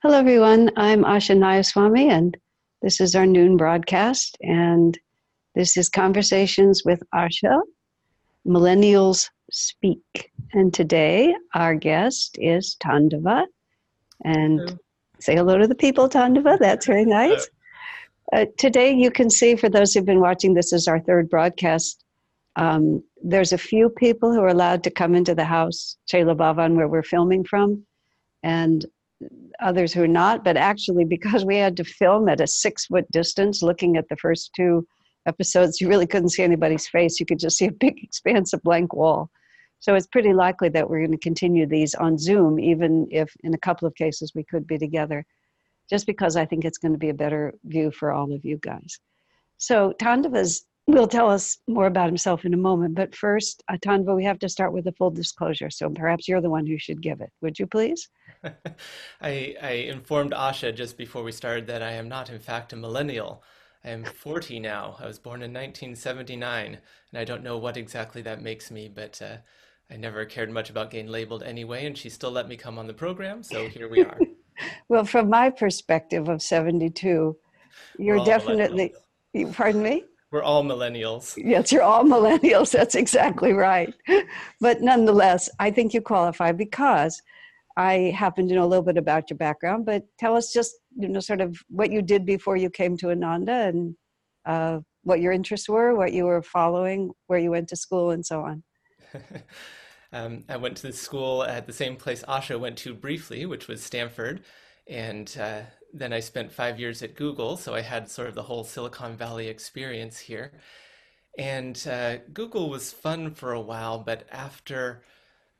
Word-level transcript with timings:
Hello, 0.00 0.16
everyone. 0.16 0.70
I'm 0.76 1.02
Asha 1.02 1.36
Nayaswami, 1.36 2.08
and 2.08 2.36
this 2.82 3.00
is 3.00 3.16
our 3.16 3.26
noon 3.26 3.56
broadcast. 3.56 4.38
And 4.40 4.96
this 5.56 5.76
is 5.76 5.88
Conversations 5.88 6.84
with 6.84 7.02
Asha, 7.12 7.60
Millennials 8.46 9.28
Speak. 9.50 10.30
And 10.52 10.72
today, 10.72 11.34
our 11.52 11.74
guest 11.74 12.38
is 12.40 12.76
Tandava. 12.80 13.46
And 14.24 14.60
hello. 14.60 14.78
say 15.18 15.34
hello 15.34 15.58
to 15.58 15.66
the 15.66 15.74
people, 15.74 16.08
Tandava. 16.08 16.60
That's 16.60 16.86
very 16.86 17.04
nice. 17.04 17.48
Uh, 18.32 18.46
today, 18.56 18.92
you 18.92 19.10
can 19.10 19.28
see, 19.28 19.56
for 19.56 19.68
those 19.68 19.92
who've 19.92 20.06
been 20.06 20.20
watching, 20.20 20.54
this 20.54 20.72
is 20.72 20.86
our 20.86 21.00
third 21.00 21.28
broadcast. 21.28 22.04
Um, 22.54 23.02
there's 23.20 23.52
a 23.52 23.58
few 23.58 23.90
people 23.90 24.32
who 24.32 24.42
are 24.42 24.46
allowed 24.46 24.84
to 24.84 24.92
come 24.92 25.16
into 25.16 25.34
the 25.34 25.44
house, 25.44 25.96
Chela 26.06 26.36
Bhavan, 26.36 26.76
where 26.76 26.86
we're 26.86 27.02
filming 27.02 27.42
from. 27.42 27.84
And 28.44 28.86
others 29.60 29.92
who 29.92 30.02
are 30.02 30.08
not, 30.08 30.44
but 30.44 30.56
actually, 30.56 31.04
because 31.04 31.44
we 31.44 31.56
had 31.56 31.76
to 31.76 31.84
film 31.84 32.28
at 32.28 32.40
a 32.40 32.46
six 32.46 32.86
foot 32.86 33.10
distance, 33.10 33.62
looking 33.62 33.96
at 33.96 34.08
the 34.08 34.16
first 34.16 34.50
two 34.54 34.86
episodes, 35.26 35.80
you 35.80 35.88
really 35.88 36.06
couldn't 36.06 36.30
see 36.30 36.42
anybody's 36.42 36.88
face. 36.88 37.20
You 37.20 37.26
could 37.26 37.38
just 37.38 37.58
see 37.58 37.66
a 37.66 37.72
big 37.72 37.98
expanse 38.02 38.52
of 38.52 38.62
blank 38.62 38.94
wall. 38.94 39.30
So 39.80 39.94
it's 39.94 40.08
pretty 40.08 40.32
likely 40.32 40.68
that 40.70 40.88
we're 40.88 41.00
going 41.00 41.12
to 41.12 41.18
continue 41.18 41.66
these 41.66 41.94
on 41.94 42.18
Zoom, 42.18 42.58
even 42.58 43.06
if 43.10 43.32
in 43.44 43.54
a 43.54 43.58
couple 43.58 43.86
of 43.86 43.94
cases 43.94 44.32
we 44.34 44.42
could 44.44 44.66
be 44.66 44.78
together, 44.78 45.24
just 45.88 46.06
because 46.06 46.36
I 46.36 46.44
think 46.44 46.64
it's 46.64 46.78
going 46.78 46.92
to 46.92 46.98
be 46.98 47.10
a 47.10 47.14
better 47.14 47.54
view 47.64 47.92
for 47.92 48.10
all 48.10 48.32
of 48.32 48.44
you 48.44 48.58
guys. 48.60 48.98
So 49.58 49.94
Tandava's 50.00 50.66
will 50.88 51.06
tell 51.06 51.30
us 51.30 51.58
more 51.68 51.86
about 51.86 52.08
himself 52.08 52.44
in 52.44 52.54
a 52.54 52.58
moment, 52.58 52.94
but 52.94 53.14
first, 53.14 53.62
uh, 53.68 53.76
Tandava, 53.76 54.16
we 54.16 54.24
have 54.24 54.38
to 54.40 54.48
start 54.48 54.72
with 54.72 54.86
a 54.86 54.92
full 54.92 55.10
disclosure. 55.10 55.70
So 55.70 55.90
perhaps 55.90 56.26
you're 56.26 56.40
the 56.40 56.50
one 56.50 56.66
who 56.66 56.78
should 56.78 57.02
give 57.02 57.20
it. 57.20 57.30
Would 57.42 57.58
you 57.58 57.66
please? 57.66 58.08
I, 59.20 59.56
I 59.62 59.70
informed 59.88 60.32
Asha 60.32 60.74
just 60.74 60.96
before 60.96 61.22
we 61.22 61.32
started 61.32 61.66
that 61.66 61.82
I 61.82 61.92
am 61.92 62.08
not, 62.08 62.30
in 62.30 62.38
fact, 62.38 62.72
a 62.72 62.76
millennial. 62.76 63.42
I 63.84 63.90
am 63.90 64.04
40 64.04 64.60
now. 64.60 64.96
I 64.98 65.06
was 65.06 65.18
born 65.18 65.42
in 65.42 65.52
1979, 65.52 66.78
and 67.10 67.18
I 67.18 67.24
don't 67.24 67.42
know 67.42 67.58
what 67.58 67.76
exactly 67.76 68.22
that 68.22 68.42
makes 68.42 68.70
me, 68.70 68.88
but 68.92 69.20
uh, 69.22 69.36
I 69.90 69.96
never 69.96 70.24
cared 70.24 70.50
much 70.50 70.70
about 70.70 70.90
getting 70.90 71.08
labeled 71.08 71.42
anyway, 71.42 71.86
and 71.86 71.96
she 71.96 72.10
still 72.10 72.30
let 72.30 72.48
me 72.48 72.56
come 72.56 72.78
on 72.78 72.86
the 72.86 72.94
program, 72.94 73.42
so 73.42 73.68
here 73.68 73.88
we 73.88 74.02
are. 74.02 74.18
well, 74.88 75.04
from 75.04 75.30
my 75.30 75.50
perspective 75.50 76.28
of 76.28 76.42
72, 76.42 77.36
you're 77.98 78.24
definitely, 78.24 78.94
you, 79.32 79.48
pardon 79.48 79.82
me? 79.82 80.04
We're 80.30 80.42
all 80.42 80.62
millennials. 80.62 81.38
Yes, 81.42 81.72
you're 81.72 81.82
all 81.82 82.04
millennials. 82.04 82.70
That's 82.72 82.94
exactly 82.94 83.52
right. 83.52 83.94
But 84.60 84.82
nonetheless, 84.82 85.48
I 85.58 85.70
think 85.70 85.94
you 85.94 86.02
qualify 86.02 86.52
because 86.52 87.22
I 87.78 88.12
happen 88.16 88.48
to 88.48 88.54
know 88.56 88.64
a 88.64 88.66
little 88.66 88.84
bit 88.84 88.96
about 88.96 89.30
your 89.30 89.36
background, 89.36 89.86
but 89.86 90.02
tell 90.18 90.34
us 90.34 90.52
just, 90.52 90.74
you 90.96 91.08
know, 91.08 91.20
sort 91.20 91.40
of 91.40 91.62
what 91.68 91.92
you 91.92 92.02
did 92.02 92.26
before 92.26 92.56
you 92.56 92.70
came 92.70 92.96
to 92.96 93.12
Ananda 93.12 93.52
and 93.52 93.94
uh, 94.44 94.80
what 95.04 95.20
your 95.20 95.30
interests 95.30 95.68
were, 95.68 95.94
what 95.94 96.12
you 96.12 96.24
were 96.24 96.42
following, 96.42 97.12
where 97.28 97.38
you 97.38 97.52
went 97.52 97.68
to 97.68 97.76
school, 97.76 98.10
and 98.10 98.26
so 98.26 98.40
on. 98.40 98.64
um, 100.12 100.42
I 100.48 100.56
went 100.56 100.76
to 100.78 100.88
the 100.88 100.92
school 100.92 101.44
at 101.44 101.68
the 101.68 101.72
same 101.72 101.94
place 101.94 102.24
Asha 102.24 102.58
went 102.58 102.78
to 102.78 102.94
briefly, 102.94 103.46
which 103.46 103.68
was 103.68 103.80
Stanford. 103.80 104.42
And 104.88 105.32
uh, 105.40 105.60
then 105.94 106.12
I 106.12 106.18
spent 106.18 106.50
five 106.50 106.80
years 106.80 107.00
at 107.04 107.14
Google, 107.14 107.56
so 107.56 107.76
I 107.76 107.82
had 107.82 108.10
sort 108.10 108.26
of 108.26 108.34
the 108.34 108.42
whole 108.42 108.64
Silicon 108.64 109.16
Valley 109.16 109.46
experience 109.46 110.18
here. 110.18 110.50
And 111.38 111.80
uh, 111.88 112.16
Google 112.32 112.70
was 112.70 112.90
fun 112.90 113.34
for 113.34 113.52
a 113.52 113.60
while, 113.60 114.00
but 114.00 114.26
after 114.32 115.02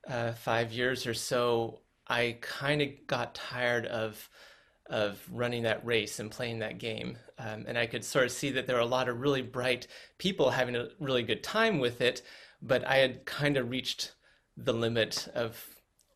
uh, 0.09 0.33
five 0.33 0.73
years 0.73 1.07
or 1.07 1.15
so, 1.15 1.79
I 2.09 2.39
kind 2.41 2.83
of 2.83 2.89
got 3.07 3.35
tired 3.35 3.87
of 3.87 4.29
of 4.89 5.23
running 5.31 5.65
that 5.65 5.85
race 5.85 6.19
and 6.19 6.31
playing 6.31 6.61
that 6.61 6.79
game. 6.79 7.19
Um, 7.39 7.65
and 7.69 7.77
I 7.77 7.87
could 7.87 8.05
sort 8.05 8.25
of 8.25 8.33
see 8.33 8.51
that 8.53 8.67
there 8.67 8.77
were 8.77 8.83
a 8.83 8.87
lot 8.87 9.09
of 9.09 9.21
really 9.21 9.43
bright 9.43 9.87
people 10.17 10.51
having 10.51 10.77
a 10.77 10.89
really 10.99 11.23
good 11.23 11.43
time 11.45 11.79
with 11.79 12.01
it, 12.01 12.23
but 12.63 12.87
I 12.87 12.97
had 12.97 13.27
kind 13.27 13.57
of 13.59 13.71
reached 13.71 14.13
the 14.57 14.73
limit 14.73 15.29
of 15.35 15.63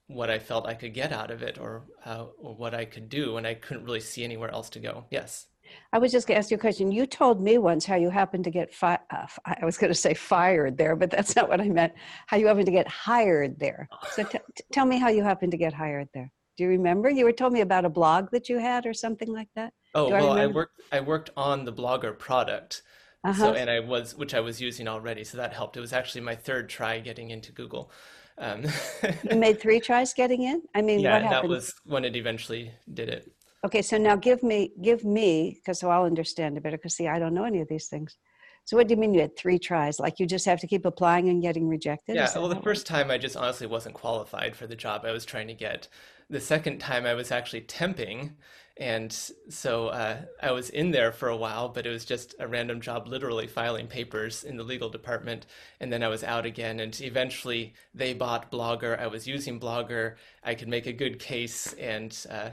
what 0.07 0.31
I 0.31 0.39
felt 0.39 0.67
I 0.67 0.75
could 0.75 0.95
get 0.95 1.13
out 1.13 1.31
of 1.31 1.43
it 1.43 1.59
or, 1.59 1.83
uh, 2.05 2.25
or 2.39 2.55
what 2.55 2.75
I 2.75 2.87
could 2.87 3.09
do, 3.09 3.37
and 3.37 3.47
I 3.47 3.55
couldn't 3.55 3.85
really 3.85 4.01
see 4.01 4.25
anywhere 4.25 4.51
else 4.51 4.71
to 4.71 4.81
go. 4.81 5.05
Yes. 5.11 5.47
I 5.93 5.99
was 5.99 6.13
just 6.13 6.27
going 6.27 6.37
to 6.37 6.39
ask 6.39 6.51
you 6.51 6.57
a 6.57 6.61
question. 6.61 6.91
You 6.91 7.07
told 7.07 7.41
me 7.41 7.59
once 7.59 7.85
how 7.85 7.97
you 7.97 8.11
happened 8.11 8.45
to 8.45 8.51
get 8.51 8.75
fired. 8.75 9.01
Uh, 9.11 9.27
I 9.45 9.65
was 9.65 9.77
going 9.77 9.93
to 9.93 9.99
say 9.99 10.15
fired 10.15 10.77
there, 10.77 10.97
but 10.97 11.11
that's 11.11 11.37
not 11.37 11.49
what 11.49 11.61
I 11.61 11.69
meant. 11.69 11.93
How 12.27 12.37
you 12.37 12.47
happened 12.47 12.67
to 12.67 12.73
get 12.73 12.89
hired 12.89 13.59
there. 13.59 13.89
So 14.13 14.25
t- 14.25 14.39
t- 14.57 14.65
tell 14.73 14.87
me 14.87 14.99
how 14.99 15.09
you 15.09 15.23
happened 15.23 15.53
to 15.53 15.59
get 15.59 15.73
hired 15.73 16.09
there. 16.15 16.31
Do 16.57 16.65
you 16.65 16.71
remember? 16.71 17.09
You 17.09 17.25
were 17.25 17.33
told 17.33 17.53
me 17.53 17.61
about 17.61 17.85
a 17.85 17.91
blog 17.91 18.31
that 18.33 18.49
you 18.49 18.59
had 18.59 18.87
or 18.87 18.93
something 18.95 19.33
like 19.33 19.49
that. 19.57 19.73
Oh 19.95 20.09
well, 20.09 20.33
I, 20.33 20.43
I, 20.43 20.47
worked. 20.47 20.81
I 20.93 21.01
worked 21.01 21.31
on 21.37 21.65
the 21.65 21.73
Blogger 21.73 22.19
product. 22.19 22.83
Uh-huh. 23.25 23.39
So 23.41 23.55
and 23.55 23.71
I 23.71 23.81
was, 23.81 24.17
which 24.17 24.35
I 24.35 24.41
was 24.41 24.61
using 24.61 24.89
already, 24.89 25.25
so 25.25 25.39
that 25.39 25.53
helped. 25.53 25.77
It 25.77 25.81
was 25.81 25.93
actually 25.93 26.23
my 26.23 26.35
third 26.35 26.69
try 26.69 26.99
getting 26.99 27.31
into 27.31 27.53
Google. 27.53 27.91
Um, 28.39 28.65
you 29.31 29.37
made 29.37 29.61
three 29.61 29.81
tries 29.81 30.13
getting 30.13 30.43
in. 30.43 30.63
I 30.75 30.83
mean, 30.83 31.01
yeah, 31.01 31.29
that 31.29 31.47
was 31.47 31.75
when 31.85 32.05
it 32.05 32.17
eventually 32.17 32.73
did 32.93 33.09
it. 33.09 33.31
Okay, 33.65 33.83
so 33.83 33.97
now 33.97 34.17
give 34.17 34.43
me, 34.43 34.73
give 34.83 35.05
me, 35.05 35.55
because 35.55 35.79
so 35.79 35.91
I'll 35.91 36.05
understand 36.05 36.57
it 36.57 36.63
better. 36.63 36.77
Because 36.77 36.97
see, 36.97 37.07
I 37.07 37.19
don't 37.19 37.35
know 37.35 37.45
any 37.45 37.61
of 37.61 37.69
these 37.69 37.87
things. 37.87 38.17
So 38.65 38.77
what 38.77 38.87
do 38.87 38.95
you 38.95 39.01
mean 39.01 39.15
you 39.15 39.21
had 39.21 39.37
three 39.37 39.59
tries? 39.59 39.99
Like 39.99 40.21
you 40.21 40.27
just 40.27 40.47
have 40.47 40.61
to 40.61 40.67
keep 40.67 40.85
applying 40.85 41.29
and 41.29 41.43
getting 41.43 41.69
rejected? 41.69 42.17
Yeah. 42.17 42.31
Well, 42.39 42.49
the 42.49 42.57
first 42.57 42.87
time 42.87 43.11
I 43.11 43.19
just 43.19 43.37
honestly 43.37 43.67
wasn't 43.67 43.95
qualified 43.95 44.55
for 44.55 44.67
the 44.67 44.77
job 44.77 45.05
I 45.05 45.13
was 45.13 45.25
trying 45.25 45.49
to 45.49 45.55
get. 45.55 45.89
The 46.31 46.41
second 46.41 46.79
time 46.79 47.05
I 47.05 47.15
was 47.15 47.31
actually 47.31 47.63
temping, 47.63 48.33
and 48.79 49.13
so 49.51 49.89
uh, 49.89 50.23
I 50.41 50.53
was 50.53 50.71
in 50.71 50.93
there 50.93 51.13
for 51.13 51.29
a 51.29 51.37
while, 51.37 51.69
but 51.69 51.87
it 51.87 51.91
was 51.91 52.05
just 52.05 52.35
a 52.39 52.49
random 52.49 52.81
job, 52.81 53.07
literally 53.07 53.47
filing 53.47 53.87
papers 53.87 54.45
in 54.45 54.57
the 54.57 54.63
legal 54.63 54.89
department. 54.89 55.47
And 55.81 55.93
then 55.93 56.03
I 56.03 56.09
was 56.09 56.25
out 56.25 56.47
again, 56.47 56.81
and 56.81 56.99
eventually 57.01 57.75
they 57.95 58.15
bought 58.15 58.51
Blogger. 58.51 58.99
I 58.99 59.09
was 59.09 59.27
using 59.27 59.61
Blogger. 59.61 60.15
I 60.43 60.55
could 60.55 60.69
make 60.69 60.87
a 60.87 60.93
good 60.93 61.19
case, 61.19 61.75
and 61.75 62.17
uh, 62.31 62.51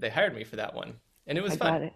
they 0.00 0.10
hired 0.10 0.34
me 0.34 0.44
for 0.44 0.56
that 0.56 0.74
one, 0.74 0.94
and 1.26 1.38
it 1.38 1.42
was 1.42 1.52
I 1.52 1.56
fun. 1.56 1.72
Got 1.72 1.82
it. 1.82 1.92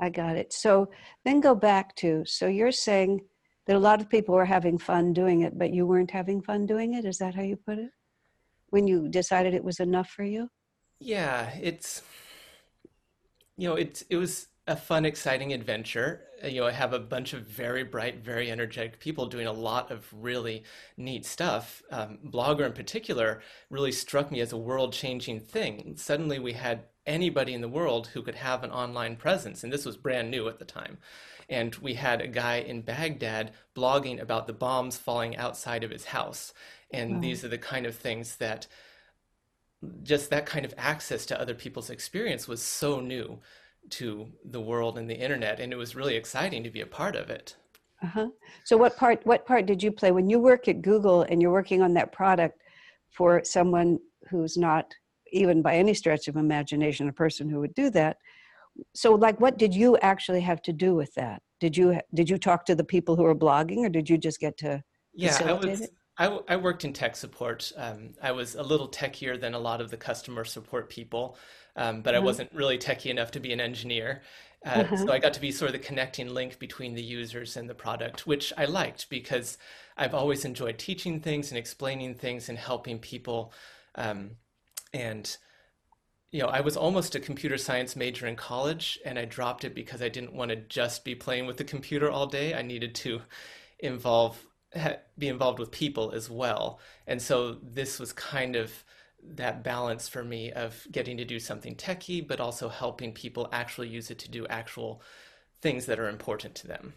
I 0.00 0.10
got 0.10 0.36
it. 0.36 0.52
So 0.52 0.90
then 1.24 1.40
go 1.40 1.54
back 1.54 1.94
to 1.96 2.24
so 2.24 2.46
you're 2.46 2.72
saying 2.72 3.20
that 3.66 3.76
a 3.76 3.78
lot 3.78 4.00
of 4.00 4.10
people 4.10 4.34
were 4.34 4.44
having 4.44 4.78
fun 4.78 5.12
doing 5.12 5.42
it, 5.42 5.58
but 5.58 5.72
you 5.72 5.86
weren't 5.86 6.10
having 6.10 6.42
fun 6.42 6.66
doing 6.66 6.94
it. 6.94 7.04
Is 7.04 7.18
that 7.18 7.34
how 7.34 7.42
you 7.42 7.56
put 7.56 7.78
it? 7.78 7.90
When 8.70 8.86
you 8.86 9.08
decided 9.08 9.54
it 9.54 9.64
was 9.64 9.78
enough 9.78 10.08
for 10.10 10.24
you? 10.24 10.48
Yeah, 10.98 11.50
it's 11.60 12.02
you 13.56 13.68
know 13.68 13.76
it's 13.76 14.02
it 14.10 14.16
was 14.16 14.48
a 14.66 14.76
fun, 14.76 15.04
exciting 15.04 15.52
adventure. 15.52 16.22
You 16.44 16.60
know, 16.60 16.66
I 16.66 16.72
have 16.72 16.92
a 16.92 16.98
bunch 16.98 17.32
of 17.32 17.42
very 17.42 17.84
bright, 17.84 18.24
very 18.24 18.50
energetic 18.50 18.98
people 18.98 19.26
doing 19.26 19.46
a 19.46 19.52
lot 19.52 19.90
of 19.90 20.06
really 20.12 20.64
neat 20.96 21.24
stuff. 21.24 21.82
Um, 21.90 22.18
Blogger, 22.24 22.66
in 22.66 22.72
particular, 22.72 23.40
really 23.70 23.92
struck 23.92 24.30
me 24.30 24.40
as 24.40 24.52
a 24.52 24.56
world 24.56 24.92
changing 24.92 25.40
thing. 25.40 25.94
Suddenly, 25.96 26.38
we 26.38 26.52
had 26.52 26.84
anybody 27.06 27.54
in 27.54 27.60
the 27.60 27.68
world 27.68 28.08
who 28.08 28.22
could 28.22 28.34
have 28.34 28.62
an 28.62 28.70
online 28.70 29.16
presence, 29.16 29.64
and 29.64 29.72
this 29.72 29.84
was 29.84 29.96
brand 29.96 30.30
new 30.30 30.48
at 30.48 30.58
the 30.58 30.64
time. 30.64 30.98
And 31.48 31.74
we 31.76 31.94
had 31.94 32.20
a 32.20 32.28
guy 32.28 32.56
in 32.56 32.82
Baghdad 32.82 33.52
blogging 33.76 34.20
about 34.20 34.46
the 34.46 34.52
bombs 34.52 34.96
falling 34.96 35.36
outside 35.36 35.84
of 35.84 35.90
his 35.90 36.06
house. 36.06 36.54
And 36.90 37.14
wow. 37.14 37.20
these 37.20 37.44
are 37.44 37.48
the 37.48 37.58
kind 37.58 37.86
of 37.86 37.94
things 37.94 38.36
that 38.36 38.66
just 40.02 40.30
that 40.30 40.46
kind 40.46 40.64
of 40.64 40.74
access 40.78 41.26
to 41.26 41.38
other 41.38 41.54
people's 41.54 41.90
experience 41.90 42.48
was 42.48 42.62
so 42.62 43.00
new 43.00 43.40
to 43.90 44.26
the 44.44 44.60
world 44.60 44.98
and 44.98 45.08
the 45.08 45.14
internet 45.14 45.60
and 45.60 45.72
it 45.72 45.76
was 45.76 45.94
really 45.94 46.16
exciting 46.16 46.62
to 46.64 46.70
be 46.70 46.80
a 46.80 46.86
part 46.86 47.16
of 47.16 47.30
it. 47.30 47.56
Uh-huh. 48.02 48.28
so 48.64 48.76
what 48.76 48.96
part 48.96 49.24
what 49.24 49.46
part 49.46 49.66
did 49.66 49.82
you 49.82 49.90
play? 49.90 50.10
When 50.10 50.28
you 50.28 50.38
work 50.38 50.68
at 50.68 50.82
google 50.82 51.22
and 51.22 51.40
you're 51.40 51.52
working 51.52 51.82
on 51.82 51.94
that 51.94 52.12
product 52.12 52.60
for 53.10 53.42
someone 53.44 53.98
who's 54.28 54.56
not 54.56 54.92
even 55.32 55.62
by 55.62 55.76
any 55.76 55.94
stretch 55.94 56.28
of 56.28 56.36
imagination 56.36 57.08
a 57.08 57.12
person 57.12 57.48
who 57.48 57.60
would 57.60 57.74
do 57.74 57.90
that 57.90 58.18
so 58.94 59.14
like 59.14 59.40
what 59.40 59.58
did 59.58 59.74
you 59.74 59.96
actually 59.98 60.40
have 60.40 60.62
to 60.62 60.72
do 60.72 60.94
with 60.94 61.14
that? 61.14 61.42
Did 61.60 61.76
you 61.76 62.00
did 62.12 62.28
you 62.28 62.38
talk 62.38 62.64
to 62.66 62.74
the 62.74 62.84
people 62.84 63.16
who 63.16 63.22
were 63.22 63.34
blogging 63.34 63.78
or 63.78 63.88
did 63.88 64.10
you 64.10 64.18
just 64.18 64.40
get 64.40 64.56
to 64.58 64.82
yeah 65.14 65.38
i 65.44 65.52
was 65.52 65.88
I, 66.16 66.26
I, 66.48 66.54
worked 66.54 66.84
in 66.84 66.92
tech 66.92 67.16
support. 67.16 67.72
Um, 67.76 68.10
I 68.22 68.30
was 68.30 68.54
a 68.54 68.62
little 68.62 68.88
techier 68.88 69.40
than 69.40 69.54
a 69.54 69.58
lot 69.58 69.80
of 69.80 69.90
the 69.90 69.96
customer 69.96 70.44
support 70.44 70.88
people 70.88 71.36
um, 71.76 72.02
but 72.02 72.14
mm-hmm. 72.14 72.22
I 72.22 72.24
wasn't 72.24 72.52
really 72.52 72.78
techie 72.78 73.10
enough 73.10 73.30
to 73.32 73.40
be 73.40 73.52
an 73.52 73.60
engineer. 73.60 74.22
Uh, 74.64 74.84
mm-hmm. 74.84 74.96
So 74.96 75.12
I 75.12 75.18
got 75.18 75.34
to 75.34 75.40
be 75.40 75.52
sort 75.52 75.68
of 75.68 75.72
the 75.72 75.86
connecting 75.86 76.28
link 76.28 76.58
between 76.58 76.94
the 76.94 77.02
users 77.02 77.56
and 77.56 77.68
the 77.68 77.74
product, 77.74 78.26
which 78.26 78.52
I 78.56 78.64
liked 78.64 79.10
because 79.10 79.58
I've 79.96 80.14
always 80.14 80.44
enjoyed 80.44 80.78
teaching 80.78 81.20
things 81.20 81.50
and 81.50 81.58
explaining 81.58 82.14
things 82.14 82.48
and 82.48 82.56
helping 82.56 82.98
people. 82.98 83.52
Um, 83.94 84.36
and 84.92 85.36
you 86.30 86.40
know, 86.40 86.48
I 86.48 86.62
was 86.62 86.76
almost 86.76 87.14
a 87.14 87.20
computer 87.20 87.58
science 87.58 87.94
major 87.94 88.26
in 88.26 88.34
college, 88.34 88.98
and 89.04 89.18
I 89.18 89.24
dropped 89.24 89.64
it 89.64 89.72
because 89.72 90.02
I 90.02 90.08
didn't 90.08 90.34
want 90.34 90.48
to 90.48 90.56
just 90.56 91.04
be 91.04 91.14
playing 91.14 91.46
with 91.46 91.58
the 91.58 91.64
computer 91.64 92.10
all 92.10 92.26
day. 92.26 92.54
I 92.54 92.62
needed 92.62 92.94
to 92.96 93.20
involve 93.78 94.44
be 95.16 95.28
involved 95.28 95.60
with 95.60 95.70
people 95.70 96.10
as 96.10 96.28
well, 96.28 96.80
and 97.06 97.22
so 97.22 97.58
this 97.62 98.00
was 98.00 98.12
kind 98.12 98.56
of 98.56 98.82
that 99.26 99.64
balance 99.64 100.08
for 100.08 100.24
me 100.24 100.52
of 100.52 100.86
getting 100.90 101.16
to 101.16 101.24
do 101.24 101.38
something 101.38 101.74
techy, 101.74 102.20
but 102.20 102.40
also 102.40 102.68
helping 102.68 103.12
people 103.12 103.48
actually 103.52 103.88
use 103.88 104.10
it 104.10 104.18
to 104.20 104.30
do 104.30 104.46
actual 104.48 105.02
things 105.60 105.86
that 105.86 105.98
are 105.98 106.08
important 106.08 106.54
to 106.56 106.66
them. 106.66 106.94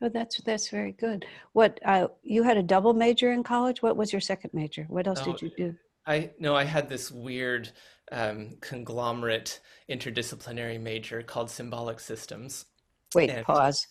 Oh, 0.00 0.08
that's 0.08 0.40
that's 0.42 0.68
very 0.68 0.92
good. 0.92 1.24
What 1.52 1.80
uh, 1.84 2.08
you 2.22 2.42
had 2.42 2.56
a 2.56 2.62
double 2.62 2.92
major 2.92 3.32
in 3.32 3.42
college? 3.42 3.82
What 3.82 3.96
was 3.96 4.12
your 4.12 4.20
second 4.20 4.50
major? 4.52 4.84
What 4.88 5.06
else 5.06 5.20
oh, 5.22 5.32
did 5.32 5.42
you 5.42 5.50
do? 5.56 5.74
I 6.06 6.30
no, 6.38 6.54
I 6.54 6.64
had 6.64 6.88
this 6.88 7.10
weird 7.10 7.70
um, 8.12 8.56
conglomerate 8.60 9.60
interdisciplinary 9.88 10.80
major 10.80 11.22
called 11.22 11.50
symbolic 11.50 12.00
systems. 12.00 12.66
Wait, 13.14 13.30
and, 13.30 13.46
pause. 13.46 13.86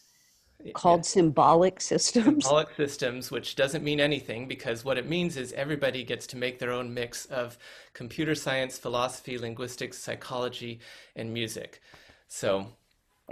Called 0.74 1.00
yeah, 1.00 1.10
symbolic 1.10 1.82
systems. 1.82 2.46
Symbolic 2.46 2.76
systems, 2.76 3.32
which 3.32 3.56
doesn't 3.56 3.84
mean 3.84 4.00
anything 4.00 4.48
because 4.48 4.86
what 4.86 4.98
it 4.98 5.08
means 5.08 5.36
is 5.38 5.52
everybody 5.54 6.04
gets 6.04 6.26
to 6.28 6.38
make 6.38 6.60
their 6.60 6.72
own 6.72 6.94
mix 6.94 7.26
of 7.26 7.58
computer 7.94 8.36
science, 8.36 8.78
philosophy, 8.78 9.38
linguistics, 9.38 9.98
psychology, 9.98 10.80
and 11.16 11.34
music. 11.34 11.82
So 12.28 12.68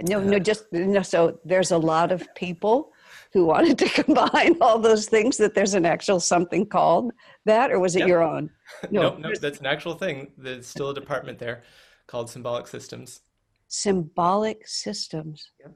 no, 0.00 0.18
uh, 0.18 0.24
no, 0.24 0.38
just 0.38 0.64
no. 0.72 1.02
So 1.02 1.38
there's 1.44 1.70
a 1.70 1.78
lot 1.78 2.12
of 2.12 2.26
people 2.34 2.92
who 3.32 3.44
wanted 3.44 3.78
to 3.78 3.88
combine 4.02 4.56
all 4.60 4.78
those 4.78 5.06
things. 5.08 5.36
That 5.36 5.54
there's 5.54 5.74
an 5.74 5.86
actual 5.86 6.20
something 6.20 6.66
called 6.66 7.12
that, 7.44 7.70
or 7.70 7.78
was 7.78 7.96
it 7.96 8.06
your 8.06 8.22
own? 8.22 8.50
No, 8.90 9.02
no, 9.02 9.28
no, 9.28 9.34
that's 9.34 9.60
an 9.60 9.66
actual 9.66 9.94
thing. 9.94 10.32
There's 10.38 10.66
still 10.66 10.90
a 10.90 10.94
department 10.94 11.38
there 11.38 11.62
called 12.06 12.30
symbolic 12.30 12.66
systems. 12.66 13.20
Symbolic 13.68 14.66
systems. 14.66 15.50
Yep. 15.60 15.72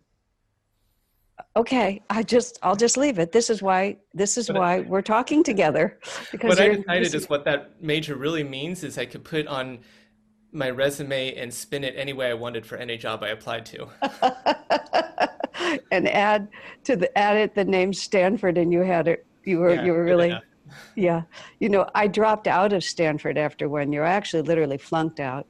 Okay, 1.57 2.03
I 2.11 2.23
just 2.23 2.59
I'll 2.63 2.77
just 2.77 2.99
leave 2.99 3.19
it. 3.19 3.33
This 3.33 3.49
is 3.49 3.63
why 3.63 3.97
this 4.13 4.37
is 4.37 4.49
but 4.49 4.57
why 4.57 4.75
I, 4.77 4.81
we're 4.81 5.03
talking 5.03 5.43
together. 5.43 5.99
Because 6.31 6.51
what 6.51 6.61
I 6.61 6.75
decided 6.75 7.15
is 7.15 7.29
what 7.31 7.45
that 7.47 7.83
major 7.83 8.17
really 8.17 8.45
means 8.45 8.85
is 8.85 8.99
I 8.99 9.07
could 9.07 9.25
put 9.25 9.47
on 9.47 9.79
my 10.53 10.71
resume 10.71 11.35
and 11.35 11.53
spin 11.53 11.85
it 11.85 11.95
any 11.97 12.13
way 12.13 12.31
I 12.31 12.35
wanted 12.35 12.67
for 12.67 12.77
any 12.77 12.99
job 12.99 13.23
I 13.23 13.29
applied 13.29 13.65
to. 13.67 13.89
and 15.91 16.09
add 16.09 16.49
to 16.85 16.97
the 16.97 17.17
add 17.17 17.37
it 17.37 17.55
the 17.55 17.65
name 17.65 17.93
Stanford, 17.93 18.59
and 18.59 18.73
you 18.73 18.81
had 18.81 19.09
it. 19.09 19.27
You 19.45 19.61
were 19.61 19.75
yeah, 19.75 19.85
you 19.85 19.93
were 19.93 20.05
really, 20.05 20.37
yeah. 20.95 21.23
You 21.61 21.69
know, 21.71 21.89
I 21.95 22.07
dropped 22.07 22.49
out 22.49 22.73
of 22.73 22.85
Stanford 22.85 23.39
after 23.39 23.69
one 23.69 23.93
year. 23.93 24.05
I 24.05 24.11
actually 24.11 24.43
literally 24.43 24.79
flunked 24.79 25.21
out. 25.21 25.47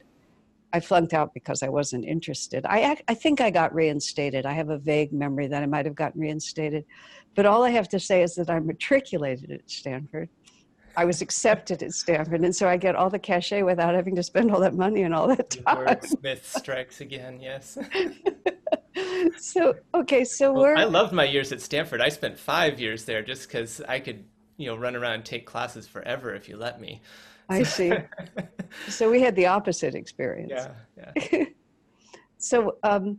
I 0.76 0.80
flunked 0.80 1.14
out 1.14 1.34
because 1.34 1.62
I 1.62 1.68
wasn't 1.68 2.04
interested. 2.04 2.64
I 2.66 2.98
I 3.08 3.14
think 3.14 3.40
I 3.40 3.50
got 3.50 3.74
reinstated. 3.74 4.46
I 4.46 4.52
have 4.52 4.70
a 4.70 4.78
vague 4.78 5.12
memory 5.12 5.46
that 5.48 5.62
I 5.62 5.66
might 5.66 5.86
have 5.86 5.94
gotten 5.94 6.20
reinstated, 6.20 6.84
but 7.34 7.46
all 7.46 7.62
I 7.64 7.70
have 7.70 7.88
to 7.90 8.00
say 8.00 8.22
is 8.22 8.34
that 8.36 8.50
I 8.50 8.60
matriculated 8.60 9.50
at 9.50 9.70
Stanford 9.70 10.28
I 10.96 11.04
was 11.04 11.20
accepted 11.20 11.82
at 11.82 11.92
Stanford, 11.92 12.40
and 12.40 12.56
so 12.56 12.68
I 12.68 12.78
get 12.78 12.96
all 12.96 13.10
the 13.10 13.18
cachet 13.18 13.62
without 13.62 13.94
having 13.94 14.16
to 14.16 14.22
spend 14.22 14.50
all 14.50 14.60
that 14.60 14.74
money 14.74 15.02
and 15.02 15.14
all 15.14 15.28
that 15.28 15.50
time. 15.50 15.98
Smith 16.02 16.50
strikes 16.56 17.02
again, 17.02 17.38
yes. 17.38 17.76
so 19.36 19.74
okay, 19.94 20.24
so 20.24 20.52
well, 20.52 20.62
we're. 20.62 20.76
I 20.76 20.84
loved 20.84 21.12
my 21.12 21.24
years 21.24 21.52
at 21.52 21.60
Stanford. 21.60 22.00
I 22.00 22.08
spent 22.08 22.38
five 22.38 22.80
years 22.80 23.04
there 23.04 23.22
just 23.22 23.46
because 23.46 23.82
I 23.86 24.00
could, 24.00 24.24
you 24.56 24.68
know, 24.68 24.76
run 24.76 24.96
around 24.96 25.14
and 25.14 25.24
take 25.24 25.44
classes 25.44 25.86
forever 25.86 26.34
if 26.34 26.48
you 26.48 26.56
let 26.56 26.80
me. 26.80 27.02
I 27.48 27.62
see. 27.76 27.92
so 28.88 29.10
we 29.10 29.20
had 29.20 29.36
the 29.36 29.46
opposite 29.46 29.94
experience. 29.94 30.52
Yeah, 30.54 31.12
yeah. 31.32 31.44
so 32.38 32.76
um, 32.82 33.18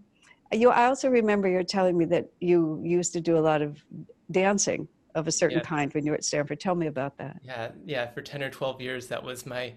you, 0.52 0.70
I 0.70 0.86
also 0.86 1.10
remember 1.10 1.48
you're 1.48 1.64
telling 1.64 1.98
me 1.98 2.06
that 2.06 2.30
you 2.40 2.82
used 2.84 3.14
to 3.14 3.22
do 3.22 3.38
a 3.38 3.40
lot 3.40 3.62
of 3.62 3.84
dancing 4.32 4.88
of 5.16 5.28
a 5.28 5.32
certain 5.32 5.60
yeah. 5.60 5.64
kind 5.64 5.94
when 5.94 6.06
you 6.06 6.12
were 6.12 6.18
at 6.18 6.24
Stanford. 6.24 6.60
Tell 6.60 6.76
me 6.76 6.88
about 6.88 7.18
that. 7.18 7.38
Yeah, 7.44 7.72
yeah. 7.86 8.08
For 8.12 8.22
ten 8.22 8.44
or 8.44 8.50
twelve 8.50 8.82
years, 8.82 9.08
that 9.08 9.24
was 9.24 9.46
my 9.46 9.74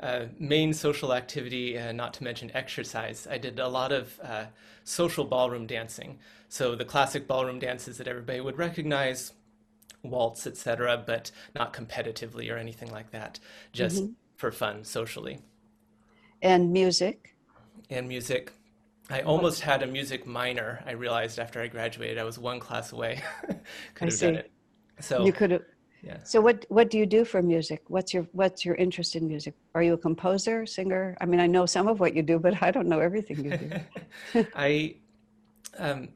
uh, 0.00 0.26
main 0.38 0.72
social 0.72 1.14
activity, 1.14 1.78
uh, 1.78 1.92
not 1.92 2.12
to 2.14 2.24
mention 2.24 2.50
exercise. 2.54 3.26
I 3.30 3.38
did 3.38 3.58
a 3.58 3.68
lot 3.68 3.92
of 3.92 4.20
uh, 4.22 4.44
social 4.84 5.24
ballroom 5.24 5.66
dancing. 5.66 6.18
So 6.48 6.74
the 6.74 6.84
classic 6.84 7.26
ballroom 7.26 7.58
dances 7.58 7.98
that 7.98 8.06
everybody 8.06 8.40
would 8.40 8.58
recognize, 8.58 9.32
waltz, 10.10 10.46
etc., 10.46 11.02
but 11.06 11.30
not 11.54 11.72
competitively 11.72 12.52
or 12.52 12.56
anything 12.56 12.90
like 12.90 13.10
that. 13.10 13.38
Just 13.72 14.02
mm-hmm. 14.02 14.12
for 14.36 14.50
fun, 14.50 14.84
socially. 14.84 15.38
And 16.42 16.72
music. 16.72 17.34
And 17.90 18.08
music. 18.08 18.52
I 19.08 19.20
almost 19.20 19.60
had 19.60 19.82
a 19.82 19.86
music 19.86 20.26
minor. 20.26 20.82
I 20.84 20.92
realized 20.92 21.38
after 21.38 21.60
I 21.60 21.68
graduated, 21.68 22.18
I 22.18 22.24
was 22.24 22.38
one 22.38 22.58
class 22.58 22.92
away. 22.92 23.22
Could 23.46 23.56
I 24.00 24.04
have 24.04 24.12
see. 24.12 24.26
done 24.26 24.34
it. 24.36 24.50
So 25.00 25.24
you 25.24 25.32
could 25.32 25.52
have. 25.52 25.62
Yeah. 26.02 26.18
So 26.24 26.40
what 26.40 26.66
what 26.68 26.90
do 26.90 26.98
you 26.98 27.06
do 27.06 27.24
for 27.24 27.42
music? 27.42 27.82
What's 27.88 28.12
your 28.14 28.26
what's 28.32 28.64
your 28.64 28.74
interest 28.76 29.16
in 29.16 29.26
music? 29.26 29.54
Are 29.74 29.82
you 29.82 29.94
a 29.94 29.98
composer, 29.98 30.66
singer? 30.66 31.16
I 31.20 31.26
mean, 31.26 31.40
I 31.40 31.46
know 31.46 31.66
some 31.66 31.88
of 31.88 32.00
what 32.00 32.14
you 32.14 32.22
do, 32.22 32.38
but 32.38 32.62
I 32.62 32.70
don't 32.70 32.86
know 32.86 33.00
everything 33.00 33.44
you 33.44 33.56
do. 33.56 34.46
I, 34.54 34.94
um, 35.78 36.08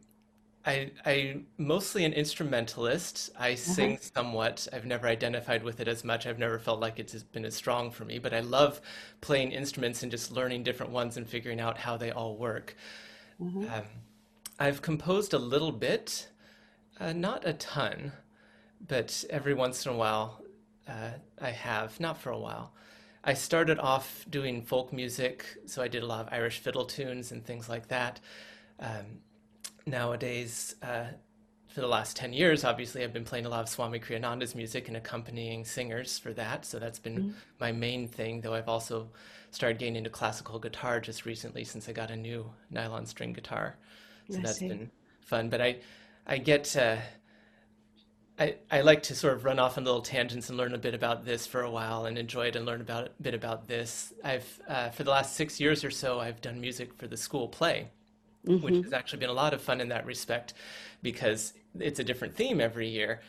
I 0.66 0.90
I 1.04 1.40
mostly 1.58 2.04
an 2.04 2.12
instrumentalist. 2.12 3.30
I 3.38 3.52
uh-huh. 3.52 3.56
sing 3.56 3.92
uh-huh. 3.94 4.10
somewhat. 4.14 4.68
I've 4.72 4.86
never 4.86 5.06
identified 5.06 5.62
with 5.62 5.80
it 5.80 5.88
as 5.88 6.04
much. 6.04 6.26
I've 6.26 6.38
never 6.38 6.58
felt 6.58 6.80
like 6.80 6.98
it's 6.98 7.14
been 7.22 7.44
as 7.44 7.54
strong 7.54 7.90
for 7.90 8.04
me. 8.04 8.18
But 8.18 8.34
I 8.34 8.40
love 8.40 8.80
playing 9.20 9.52
instruments 9.52 10.02
and 10.02 10.10
just 10.10 10.32
learning 10.32 10.64
different 10.64 10.92
ones 10.92 11.16
and 11.16 11.28
figuring 11.28 11.60
out 11.60 11.78
how 11.78 11.96
they 11.96 12.10
all 12.10 12.36
work. 12.36 12.76
Uh-huh. 13.42 13.78
Um, 13.78 13.84
I've 14.58 14.82
composed 14.82 15.32
a 15.32 15.38
little 15.38 15.72
bit, 15.72 16.28
uh, 16.98 17.12
not 17.14 17.46
a 17.46 17.54
ton 17.54 18.12
but 18.86 19.24
every 19.30 19.54
once 19.54 19.86
in 19.86 19.92
a 19.92 19.96
while 19.96 20.42
uh, 20.88 21.10
I 21.40 21.50
have, 21.50 21.98
not 22.00 22.18
for 22.18 22.30
a 22.30 22.38
while. 22.38 22.72
I 23.22 23.34
started 23.34 23.78
off 23.78 24.24
doing 24.30 24.62
folk 24.62 24.92
music, 24.92 25.44
so 25.66 25.82
I 25.82 25.88
did 25.88 26.02
a 26.02 26.06
lot 26.06 26.26
of 26.26 26.32
Irish 26.32 26.58
fiddle 26.58 26.86
tunes 26.86 27.32
and 27.32 27.44
things 27.44 27.68
like 27.68 27.88
that. 27.88 28.20
Um, 28.78 29.20
nowadays, 29.90 30.74
uh, 30.82 31.06
for 31.68 31.80
the 31.80 31.86
last 31.86 32.16
10 32.16 32.32
years, 32.32 32.64
obviously, 32.64 33.04
I've 33.04 33.12
been 33.12 33.24
playing 33.24 33.46
a 33.46 33.48
lot 33.48 33.60
of 33.60 33.68
Swami 33.68 34.00
Kriyananda's 34.00 34.54
music 34.54 34.88
and 34.88 34.96
accompanying 34.96 35.64
singers 35.64 36.18
for 36.18 36.32
that. 36.32 36.64
So 36.64 36.78
that's 36.78 36.98
been 36.98 37.16
mm-hmm. 37.16 37.30
my 37.60 37.70
main 37.70 38.08
thing, 38.08 38.40
though 38.40 38.54
I've 38.54 38.68
also 38.68 39.08
started 39.52 39.78
getting 39.78 39.96
into 39.96 40.10
classical 40.10 40.58
guitar 40.58 41.00
just 41.00 41.26
recently 41.26 41.64
since 41.64 41.88
I 41.88 41.92
got 41.92 42.10
a 42.10 42.16
new 42.16 42.50
nylon 42.70 43.06
string 43.06 43.32
guitar. 43.32 43.76
So 44.30 44.38
I 44.38 44.42
that's 44.42 44.58
see. 44.58 44.68
been 44.68 44.90
fun. 45.20 45.48
But 45.48 45.60
I, 45.60 45.76
I 46.26 46.38
get. 46.38 46.76
Uh, 46.76 46.96
I, 48.38 48.56
I 48.70 48.80
like 48.80 49.02
to 49.04 49.14
sort 49.14 49.34
of 49.34 49.44
run 49.44 49.58
off 49.58 49.76
on 49.76 49.84
little 49.84 50.00
tangents 50.00 50.48
and 50.48 50.56
learn 50.56 50.72
a 50.72 50.78
bit 50.78 50.94
about 50.94 51.26
this 51.26 51.46
for 51.46 51.60
a 51.60 51.70
while 51.70 52.06
and 52.06 52.16
enjoy 52.16 52.46
it 52.46 52.56
and 52.56 52.64
learn 52.64 52.80
about 52.80 53.08
a 53.08 53.10
bit 53.20 53.34
about 53.34 53.68
this. 53.68 54.14
I've 54.24 54.60
uh, 54.66 54.88
for 54.88 55.04
the 55.04 55.10
last 55.10 55.36
six 55.36 55.60
years 55.60 55.84
or 55.84 55.90
so, 55.90 56.18
I've 56.18 56.40
done 56.40 56.58
music 56.58 56.94
for 56.94 57.06
the 57.06 57.18
school 57.18 57.48
play, 57.48 57.90
mm-hmm. 58.46 58.64
which 58.64 58.84
has 58.84 58.92
actually 58.92 59.18
been 59.18 59.30
a 59.30 59.34
lot 59.34 59.54
of 59.54 59.60
fun 59.60 59.80
in 59.80 59.88
that 59.88 60.06
respect 60.06 60.54
because 61.02 61.52
it's 61.78 62.00
a 62.00 62.04
different 62.04 62.34
theme 62.34 62.60
every 62.60 62.88
year, 62.88 63.20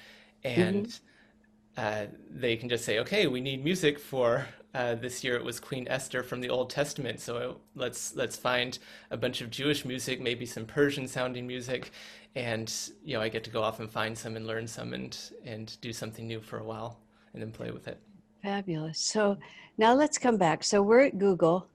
and 0.43 0.87
mm-hmm. 0.87 1.77
uh, 1.77 2.05
they 2.29 2.55
can 2.55 2.69
just 2.69 2.85
say, 2.85 2.99
okay, 2.99 3.27
we 3.27 3.41
need 3.41 3.63
music 3.63 3.99
for 3.99 4.45
uh, 4.73 4.95
this 4.95 5.23
year. 5.23 5.35
It 5.35 5.43
was 5.43 5.59
Queen 5.59 5.87
Esther 5.89 6.23
from 6.23 6.41
the 6.41 6.49
Old 6.49 6.69
Testament, 6.69 7.19
so 7.19 7.57
let's 7.75 8.15
let's 8.15 8.35
find 8.35 8.77
a 9.09 9.17
bunch 9.17 9.41
of 9.41 9.49
Jewish 9.49 9.85
music, 9.85 10.21
maybe 10.21 10.45
some 10.45 10.65
Persian 10.65 11.07
sounding 11.07 11.45
music, 11.45 11.91
and 12.35 12.73
you 13.03 13.15
know 13.15 13.21
I 13.21 13.29
get 13.29 13.43
to 13.45 13.49
go 13.49 13.61
off 13.61 13.79
and 13.79 13.89
find 13.89 14.17
some 14.17 14.35
and 14.35 14.47
learn 14.47 14.67
some 14.67 14.93
and 14.93 15.17
and 15.45 15.75
do 15.81 15.91
something 15.91 16.27
new 16.27 16.39
for 16.39 16.59
a 16.59 16.63
while 16.63 16.99
and 17.33 17.41
then 17.41 17.51
play 17.51 17.71
with 17.71 17.87
it. 17.87 17.99
Fabulous. 18.41 18.99
So 18.99 19.37
now 19.77 19.93
let's 19.93 20.17
come 20.17 20.37
back. 20.37 20.63
So 20.63 20.81
we're 20.81 21.01
at 21.01 21.17
Google, 21.17 21.67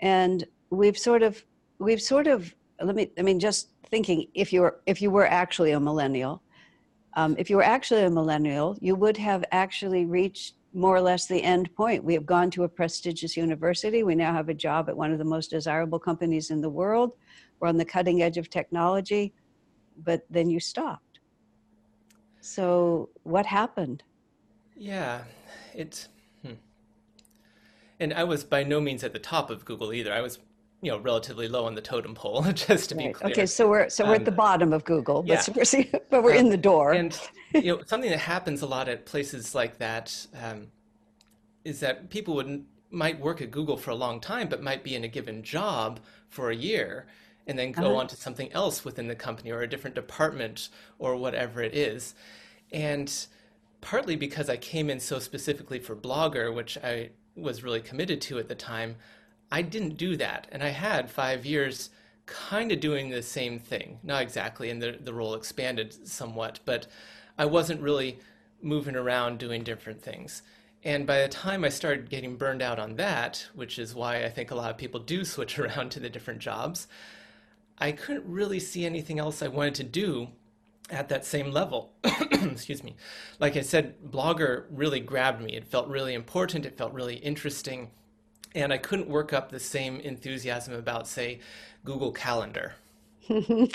and 0.00 0.44
we've 0.70 0.98
sort 0.98 1.22
of 1.22 1.44
we've 1.78 2.02
sort 2.02 2.26
of 2.26 2.54
let 2.82 2.94
me 2.94 3.10
I 3.18 3.22
mean 3.22 3.40
just 3.40 3.70
thinking 3.90 4.26
if 4.34 4.52
you 4.52 4.62
were 4.62 4.80
if 4.86 5.02
you 5.02 5.10
were 5.10 5.26
actually 5.26 5.72
a 5.72 5.80
millennial, 5.80 6.42
um, 7.14 7.34
if 7.38 7.50
you 7.50 7.56
were 7.56 7.62
actually 7.62 8.02
a 8.02 8.10
millennial, 8.10 8.76
you 8.80 8.94
would 8.94 9.16
have 9.16 9.44
actually 9.52 10.04
reached 10.04 10.54
more 10.74 10.94
or 10.94 11.00
less 11.00 11.26
the 11.26 11.42
end 11.42 11.74
point. 11.74 12.04
We 12.04 12.14
have 12.14 12.26
gone 12.26 12.50
to 12.52 12.64
a 12.64 12.68
prestigious 12.68 13.36
university. 13.36 14.02
We 14.02 14.14
now 14.14 14.32
have 14.32 14.48
a 14.48 14.54
job 14.54 14.88
at 14.88 14.96
one 14.96 15.12
of 15.12 15.18
the 15.18 15.24
most 15.24 15.50
desirable 15.50 15.98
companies 15.98 16.50
in 16.50 16.60
the 16.60 16.68
world. 16.68 17.12
We're 17.58 17.68
on 17.68 17.78
the 17.78 17.84
cutting 17.84 18.22
edge 18.22 18.36
of 18.36 18.50
technology 18.50 19.32
but 20.04 20.24
then 20.30 20.48
you 20.48 20.60
stopped. 20.60 21.20
So 22.40 23.10
what 23.24 23.46
happened? 23.46 24.02
Yeah, 24.76 25.22
it's. 25.74 26.08
Hmm. 26.42 26.54
And 28.00 28.14
I 28.14 28.24
was 28.24 28.44
by 28.44 28.62
no 28.62 28.80
means 28.80 29.02
at 29.02 29.12
the 29.12 29.18
top 29.18 29.50
of 29.50 29.64
Google 29.64 29.92
either. 29.92 30.12
I 30.12 30.20
was, 30.20 30.38
you 30.80 30.90
know, 30.90 30.98
relatively 30.98 31.48
low 31.48 31.64
on 31.64 31.74
the 31.74 31.80
totem 31.80 32.14
pole, 32.14 32.42
just 32.52 32.90
to 32.90 32.94
right. 32.94 33.08
be 33.08 33.12
clear. 33.12 33.32
Okay, 33.32 33.46
so 33.46 33.68
we're 33.68 33.88
so 33.88 34.04
we're 34.04 34.10
um, 34.10 34.16
at 34.16 34.24
the 34.24 34.30
um, 34.30 34.36
bottom 34.36 34.72
of 34.72 34.84
Google, 34.84 35.24
yeah. 35.26 35.42
but 35.46 35.56
we're, 35.56 36.00
but 36.10 36.22
we're 36.22 36.32
um, 36.32 36.38
in 36.38 36.48
the 36.50 36.56
door. 36.56 36.92
And 36.92 37.18
you 37.54 37.76
know, 37.76 37.82
something 37.86 38.10
that 38.10 38.20
happens 38.20 38.62
a 38.62 38.66
lot 38.66 38.88
at 38.88 39.04
places 39.06 39.54
like 39.54 39.78
that 39.78 40.26
um, 40.42 40.68
is 41.64 41.80
that 41.80 42.10
people 42.10 42.34
would 42.34 42.64
might 42.90 43.20
work 43.20 43.42
at 43.42 43.50
Google 43.50 43.76
for 43.76 43.90
a 43.90 43.94
long 43.94 44.20
time, 44.20 44.48
but 44.48 44.62
might 44.62 44.82
be 44.82 44.94
in 44.94 45.04
a 45.04 45.08
given 45.08 45.42
job 45.42 46.00
for 46.28 46.50
a 46.50 46.56
year 46.56 47.06
and 47.46 47.58
then 47.58 47.72
go 47.72 47.86
uh-huh. 47.86 47.96
on 47.96 48.06
to 48.06 48.16
something 48.16 48.52
else 48.52 48.84
within 48.84 49.08
the 49.08 49.14
company 49.14 49.50
or 49.50 49.62
a 49.62 49.66
different 49.66 49.96
department 49.96 50.68
or 50.98 51.16
whatever 51.16 51.62
it 51.62 51.74
is. 51.74 52.14
And 52.72 53.12
partly 53.80 54.16
because 54.16 54.50
I 54.50 54.56
came 54.56 54.90
in 54.90 55.00
so 55.00 55.18
specifically 55.18 55.78
for 55.78 55.96
Blogger, 55.96 56.54
which 56.54 56.76
I 56.78 57.10
was 57.34 57.62
really 57.62 57.80
committed 57.80 58.20
to 58.22 58.38
at 58.38 58.48
the 58.48 58.54
time, 58.54 58.96
I 59.50 59.62
didn't 59.62 59.96
do 59.96 60.16
that. 60.16 60.46
And 60.52 60.62
I 60.62 60.68
had 60.68 61.10
five 61.10 61.46
years 61.46 61.90
kind 62.26 62.70
of 62.70 62.80
doing 62.80 63.08
the 63.08 63.22
same 63.22 63.58
thing. 63.58 63.98
Not 64.02 64.22
exactly, 64.22 64.70
and 64.70 64.82
the, 64.82 64.98
the 65.00 65.14
role 65.14 65.34
expanded 65.34 66.06
somewhat, 66.06 66.60
but 66.64 66.86
I 67.38 67.46
wasn't 67.46 67.80
really 67.80 68.18
moving 68.60 68.96
around 68.96 69.38
doing 69.38 69.64
different 69.64 70.02
things. 70.02 70.42
And 70.84 71.06
by 71.06 71.22
the 71.22 71.28
time 71.28 71.64
I 71.64 71.70
started 71.70 72.10
getting 72.10 72.36
burned 72.36 72.62
out 72.62 72.78
on 72.78 72.96
that, 72.96 73.46
which 73.54 73.78
is 73.78 73.94
why 73.94 74.24
I 74.24 74.28
think 74.28 74.50
a 74.50 74.54
lot 74.54 74.70
of 74.70 74.78
people 74.78 75.00
do 75.00 75.24
switch 75.24 75.58
around 75.58 75.90
to 75.90 76.00
the 76.00 76.10
different 76.10 76.40
jobs, 76.40 76.86
I 77.78 77.92
couldn't 77.92 78.26
really 78.26 78.60
see 78.60 78.84
anything 78.84 79.18
else 79.18 79.42
I 79.42 79.48
wanted 79.48 79.76
to 79.76 79.84
do 79.84 80.28
at 80.90 81.08
that 81.08 81.24
same 81.24 81.52
level. 81.52 81.92
Excuse 82.04 82.82
me. 82.82 82.96
Like 83.38 83.56
I 83.56 83.62
said, 83.62 83.94
Blogger 84.02 84.64
really 84.70 85.00
grabbed 85.00 85.42
me. 85.42 85.54
It 85.54 85.66
felt 85.66 85.88
really 85.88 86.14
important, 86.14 86.66
it 86.66 86.76
felt 86.76 86.92
really 86.92 87.16
interesting, 87.16 87.90
and 88.54 88.72
I 88.72 88.78
couldn't 88.78 89.08
work 89.08 89.32
up 89.32 89.50
the 89.50 89.60
same 89.60 90.00
enthusiasm 90.00 90.74
about, 90.74 91.06
say, 91.06 91.40
Google 91.84 92.12
Calendar. 92.12 92.74
you 93.28 93.68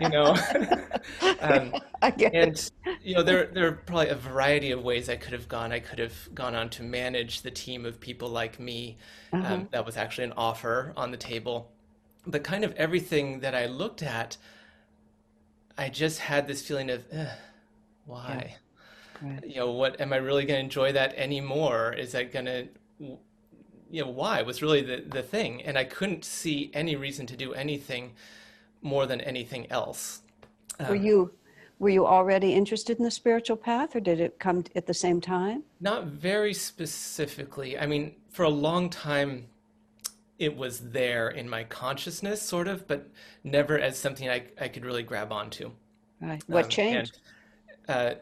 know, 0.00 0.34
um, 1.40 1.74
and 2.00 2.70
you 3.02 3.14
know 3.14 3.22
there 3.22 3.44
there 3.46 3.66
are 3.68 3.72
probably 3.72 4.08
a 4.08 4.14
variety 4.14 4.70
of 4.70 4.82
ways 4.82 5.10
I 5.10 5.16
could 5.16 5.34
have 5.34 5.48
gone. 5.48 5.70
I 5.70 5.80
could 5.80 5.98
have 5.98 6.34
gone 6.34 6.54
on 6.54 6.70
to 6.70 6.82
manage 6.82 7.42
the 7.42 7.50
team 7.50 7.84
of 7.84 8.00
people 8.00 8.30
like 8.30 8.58
me. 8.58 8.96
Um, 9.34 9.42
uh-huh. 9.42 9.54
Um, 9.54 9.68
that 9.72 9.84
was 9.84 9.98
actually 9.98 10.24
an 10.24 10.32
offer 10.38 10.94
on 10.96 11.10
the 11.10 11.18
table, 11.18 11.70
but 12.26 12.42
kind 12.42 12.64
of 12.64 12.72
everything 12.76 13.40
that 13.40 13.54
I 13.54 13.66
looked 13.66 14.02
at, 14.02 14.38
I 15.76 15.90
just 15.90 16.18
had 16.18 16.46
this 16.46 16.66
feeling 16.66 16.88
of, 16.88 17.04
why? 18.06 18.54
Yeah. 19.20 19.28
Right. 19.28 19.44
You 19.46 19.56
know, 19.56 19.72
what 19.72 20.00
am 20.00 20.14
I 20.14 20.16
really 20.16 20.46
going 20.46 20.58
to 20.58 20.64
enjoy 20.64 20.92
that 20.92 21.14
anymore? 21.16 21.92
Is 21.92 22.12
that 22.12 22.32
going 22.32 22.46
to 22.46 22.68
you 23.90 24.02
know 24.02 24.10
why 24.10 24.42
was 24.42 24.62
really 24.62 24.82
the 24.82 25.04
the 25.08 25.22
thing. 25.22 25.62
And 25.62 25.78
i 25.78 25.84
couldn't 25.84 26.24
see 26.24 26.70
any 26.74 26.96
reason 26.96 27.26
to 27.26 27.36
do 27.36 27.54
anything 27.54 28.12
more 28.82 29.06
than 29.06 29.20
anything 29.20 29.70
else. 29.70 30.22
Um, 30.78 30.88
were 30.88 30.94
you 30.94 31.32
were 31.78 31.88
you 31.88 32.06
already 32.06 32.54
interested 32.54 32.98
in 32.98 33.04
the 33.04 33.10
spiritual 33.10 33.56
path 33.56 33.94
or 33.94 34.00
did 34.00 34.20
it 34.20 34.38
come 34.38 34.64
at 34.74 34.86
the 34.86 34.94
same 34.94 35.20
time? 35.20 35.62
Not 35.80 36.06
very 36.06 36.54
specifically. 36.54 37.78
I 37.78 37.86
mean 37.86 38.14
for 38.30 38.44
a 38.44 38.50
long 38.50 38.90
time 38.90 39.46
it 40.38 40.56
was 40.56 40.90
there 40.90 41.30
in 41.30 41.48
my 41.48 41.64
consciousness 41.64 42.40
sort 42.40 42.68
of 42.68 42.86
but 42.86 43.08
never 43.42 43.76
as 43.76 43.98
something 43.98 44.28
i, 44.28 44.44
I 44.60 44.68
could 44.68 44.84
really 44.84 45.02
grab 45.02 45.32
onto. 45.32 45.70
Right. 46.20 46.42
What 46.46 46.64
um, 46.64 46.70
changed? 46.70 47.18
and, 47.86 47.96
uh, 47.96 48.14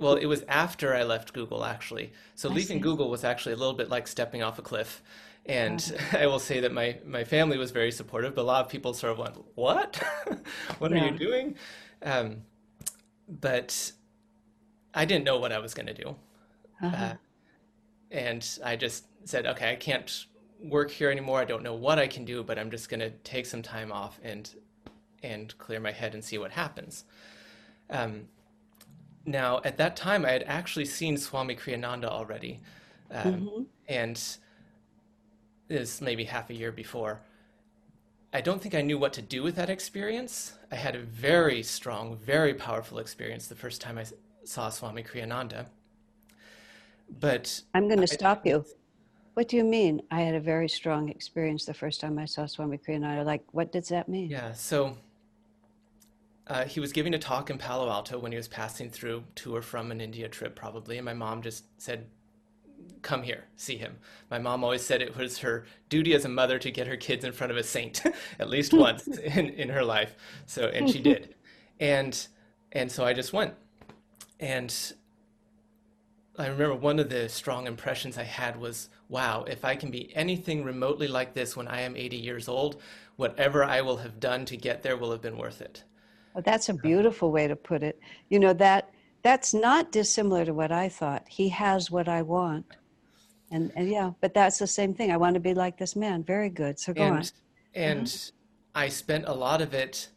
well, 0.00 0.14
it 0.14 0.26
was 0.26 0.42
after 0.48 0.94
I 0.94 1.04
left 1.04 1.32
Google, 1.34 1.64
actually. 1.64 2.12
So 2.34 2.48
I 2.48 2.54
leaving 2.54 2.78
see. 2.78 2.82
Google 2.82 3.10
was 3.10 3.22
actually 3.22 3.52
a 3.52 3.56
little 3.56 3.74
bit 3.74 3.90
like 3.90 4.08
stepping 4.08 4.42
off 4.42 4.58
a 4.58 4.62
cliff. 4.62 5.02
And 5.44 5.94
I 6.12 6.26
will 6.26 6.38
say 6.38 6.60
that 6.60 6.72
my, 6.72 6.98
my 7.04 7.22
family 7.22 7.58
was 7.58 7.70
very 7.70 7.92
supportive, 7.92 8.34
but 8.34 8.42
a 8.42 8.44
lot 8.44 8.64
of 8.64 8.70
people 8.70 8.94
sort 8.94 9.12
of 9.12 9.18
went, 9.18 9.36
What? 9.54 10.02
what 10.78 10.90
yeah. 10.90 11.04
are 11.04 11.12
you 11.12 11.18
doing? 11.18 11.54
Um, 12.02 12.38
but 13.28 13.92
I 14.94 15.04
didn't 15.04 15.24
know 15.24 15.38
what 15.38 15.52
I 15.52 15.58
was 15.58 15.74
going 15.74 15.86
to 15.86 15.94
do. 15.94 16.16
Uh-huh. 16.82 16.96
Uh, 16.96 17.14
and 18.10 18.58
I 18.64 18.76
just 18.76 19.04
said, 19.24 19.46
Okay, 19.46 19.70
I 19.70 19.76
can't 19.76 20.26
work 20.62 20.90
here 20.90 21.10
anymore. 21.10 21.40
I 21.40 21.44
don't 21.44 21.62
know 21.62 21.74
what 21.74 21.98
I 21.98 22.06
can 22.06 22.24
do, 22.24 22.42
but 22.42 22.58
I'm 22.58 22.70
just 22.70 22.88
going 22.88 23.00
to 23.00 23.10
take 23.10 23.44
some 23.46 23.62
time 23.62 23.92
off 23.92 24.18
and 24.22 24.50
and 25.22 25.56
clear 25.58 25.78
my 25.80 25.92
head 25.92 26.14
and 26.14 26.24
see 26.24 26.38
what 26.38 26.50
happens. 26.50 27.04
Um, 27.90 28.22
now, 29.26 29.60
at 29.64 29.76
that 29.76 29.96
time, 29.96 30.24
I 30.24 30.30
had 30.30 30.44
actually 30.46 30.86
seen 30.86 31.16
Swami 31.16 31.54
Kriyananda 31.54 32.06
already, 32.06 32.60
um, 33.10 33.34
mm-hmm. 33.34 33.62
and 33.88 34.36
this 35.68 36.00
maybe 36.00 36.24
half 36.24 36.50
a 36.50 36.54
year 36.54 36.72
before. 36.72 37.20
I 38.32 38.40
don't 38.40 38.62
think 38.62 38.74
I 38.74 38.80
knew 38.80 38.98
what 38.98 39.12
to 39.14 39.22
do 39.22 39.42
with 39.42 39.56
that 39.56 39.70
experience. 39.70 40.54
I 40.70 40.76
had 40.76 40.94
a 40.94 41.00
very 41.00 41.62
strong, 41.62 42.16
very 42.16 42.54
powerful 42.54 42.98
experience 42.98 43.48
the 43.48 43.56
first 43.56 43.80
time 43.80 43.98
I 43.98 44.04
saw 44.44 44.68
Swami 44.68 45.02
Kriyananda. 45.02 45.66
But 47.18 47.60
I'm 47.74 47.88
going 47.88 48.00
to 48.00 48.06
stop 48.06 48.46
you. 48.46 48.64
What 49.34 49.48
do 49.48 49.56
you 49.56 49.64
mean? 49.64 50.02
I 50.10 50.20
had 50.20 50.34
a 50.34 50.40
very 50.40 50.68
strong 50.68 51.08
experience 51.08 51.64
the 51.64 51.74
first 51.74 52.00
time 52.00 52.18
I 52.18 52.24
saw 52.24 52.46
Swami 52.46 52.78
Kriyananda. 52.78 53.24
Like, 53.24 53.42
what 53.52 53.72
does 53.72 53.88
that 53.88 54.08
mean? 54.08 54.30
Yeah. 54.30 54.52
So 54.52 54.96
uh, 56.50 56.64
he 56.64 56.80
was 56.80 56.90
giving 56.90 57.14
a 57.14 57.18
talk 57.18 57.48
in 57.48 57.58
Palo 57.58 57.88
Alto 57.88 58.18
when 58.18 58.32
he 58.32 58.36
was 58.36 58.48
passing 58.48 58.90
through 58.90 59.22
to 59.36 59.54
or 59.54 59.62
from 59.62 59.92
an 59.92 60.00
India 60.00 60.28
trip, 60.28 60.56
probably. 60.56 60.98
And 60.98 61.04
my 61.04 61.14
mom 61.14 61.42
just 61.42 61.64
said, 61.80 62.06
Come 63.02 63.22
here, 63.22 63.44
see 63.56 63.76
him. 63.76 63.96
My 64.30 64.38
mom 64.38 64.64
always 64.64 64.84
said 64.84 65.00
it 65.00 65.16
was 65.16 65.38
her 65.38 65.64
duty 65.88 66.12
as 66.12 66.24
a 66.24 66.28
mother 66.28 66.58
to 66.58 66.70
get 66.70 66.88
her 66.88 66.96
kids 66.96 67.24
in 67.24 67.32
front 67.32 67.52
of 67.52 67.56
a 67.56 67.62
saint 67.62 68.02
at 68.38 68.50
least 68.50 68.72
once 68.74 69.06
in, 69.06 69.50
in 69.50 69.68
her 69.68 69.84
life. 69.84 70.16
So, 70.46 70.66
and 70.66 70.90
she 70.90 71.00
did. 71.00 71.34
And, 71.78 72.26
and 72.72 72.90
so 72.90 73.04
I 73.04 73.12
just 73.12 73.32
went. 73.32 73.54
And 74.40 74.74
I 76.36 76.48
remember 76.48 76.74
one 76.74 76.98
of 76.98 77.10
the 77.10 77.28
strong 77.28 77.68
impressions 77.68 78.18
I 78.18 78.24
had 78.24 78.60
was 78.60 78.88
wow, 79.08 79.44
if 79.44 79.64
I 79.64 79.76
can 79.76 79.90
be 79.90 80.14
anything 80.16 80.64
remotely 80.64 81.08
like 81.08 81.34
this 81.34 81.56
when 81.56 81.68
I 81.68 81.82
am 81.82 81.96
80 81.96 82.16
years 82.16 82.48
old, 82.48 82.80
whatever 83.16 83.64
I 83.64 83.80
will 83.82 83.98
have 83.98 84.20
done 84.20 84.44
to 84.46 84.56
get 84.56 84.82
there 84.82 84.96
will 84.96 85.10
have 85.10 85.20
been 85.20 85.36
worth 85.38 85.60
it. 85.60 85.84
Well, 86.34 86.42
that's 86.42 86.68
a 86.68 86.74
beautiful 86.74 87.32
way 87.32 87.48
to 87.48 87.56
put 87.56 87.82
it. 87.82 87.98
You 88.28 88.38
know 88.38 88.52
that 88.54 88.90
that's 89.22 89.52
not 89.52 89.92
dissimilar 89.92 90.44
to 90.44 90.54
what 90.54 90.72
I 90.72 90.88
thought. 90.88 91.24
He 91.28 91.48
has 91.50 91.90
what 91.90 92.08
I 92.08 92.22
want, 92.22 92.66
and, 93.50 93.72
and 93.74 93.88
yeah, 93.90 94.12
but 94.20 94.34
that's 94.34 94.58
the 94.58 94.66
same 94.66 94.94
thing. 94.94 95.10
I 95.10 95.16
want 95.16 95.34
to 95.34 95.40
be 95.40 95.54
like 95.54 95.76
this 95.76 95.96
man. 95.96 96.22
Very 96.22 96.48
good. 96.48 96.78
So 96.78 96.92
go 96.92 97.02
and, 97.02 97.16
on. 97.16 97.24
And 97.74 98.02
mm-hmm. 98.04 98.36
I 98.74 98.88
spent 98.88 99.26
a 99.26 99.34
lot 99.34 99.60
of 99.60 99.74
it 99.74 100.08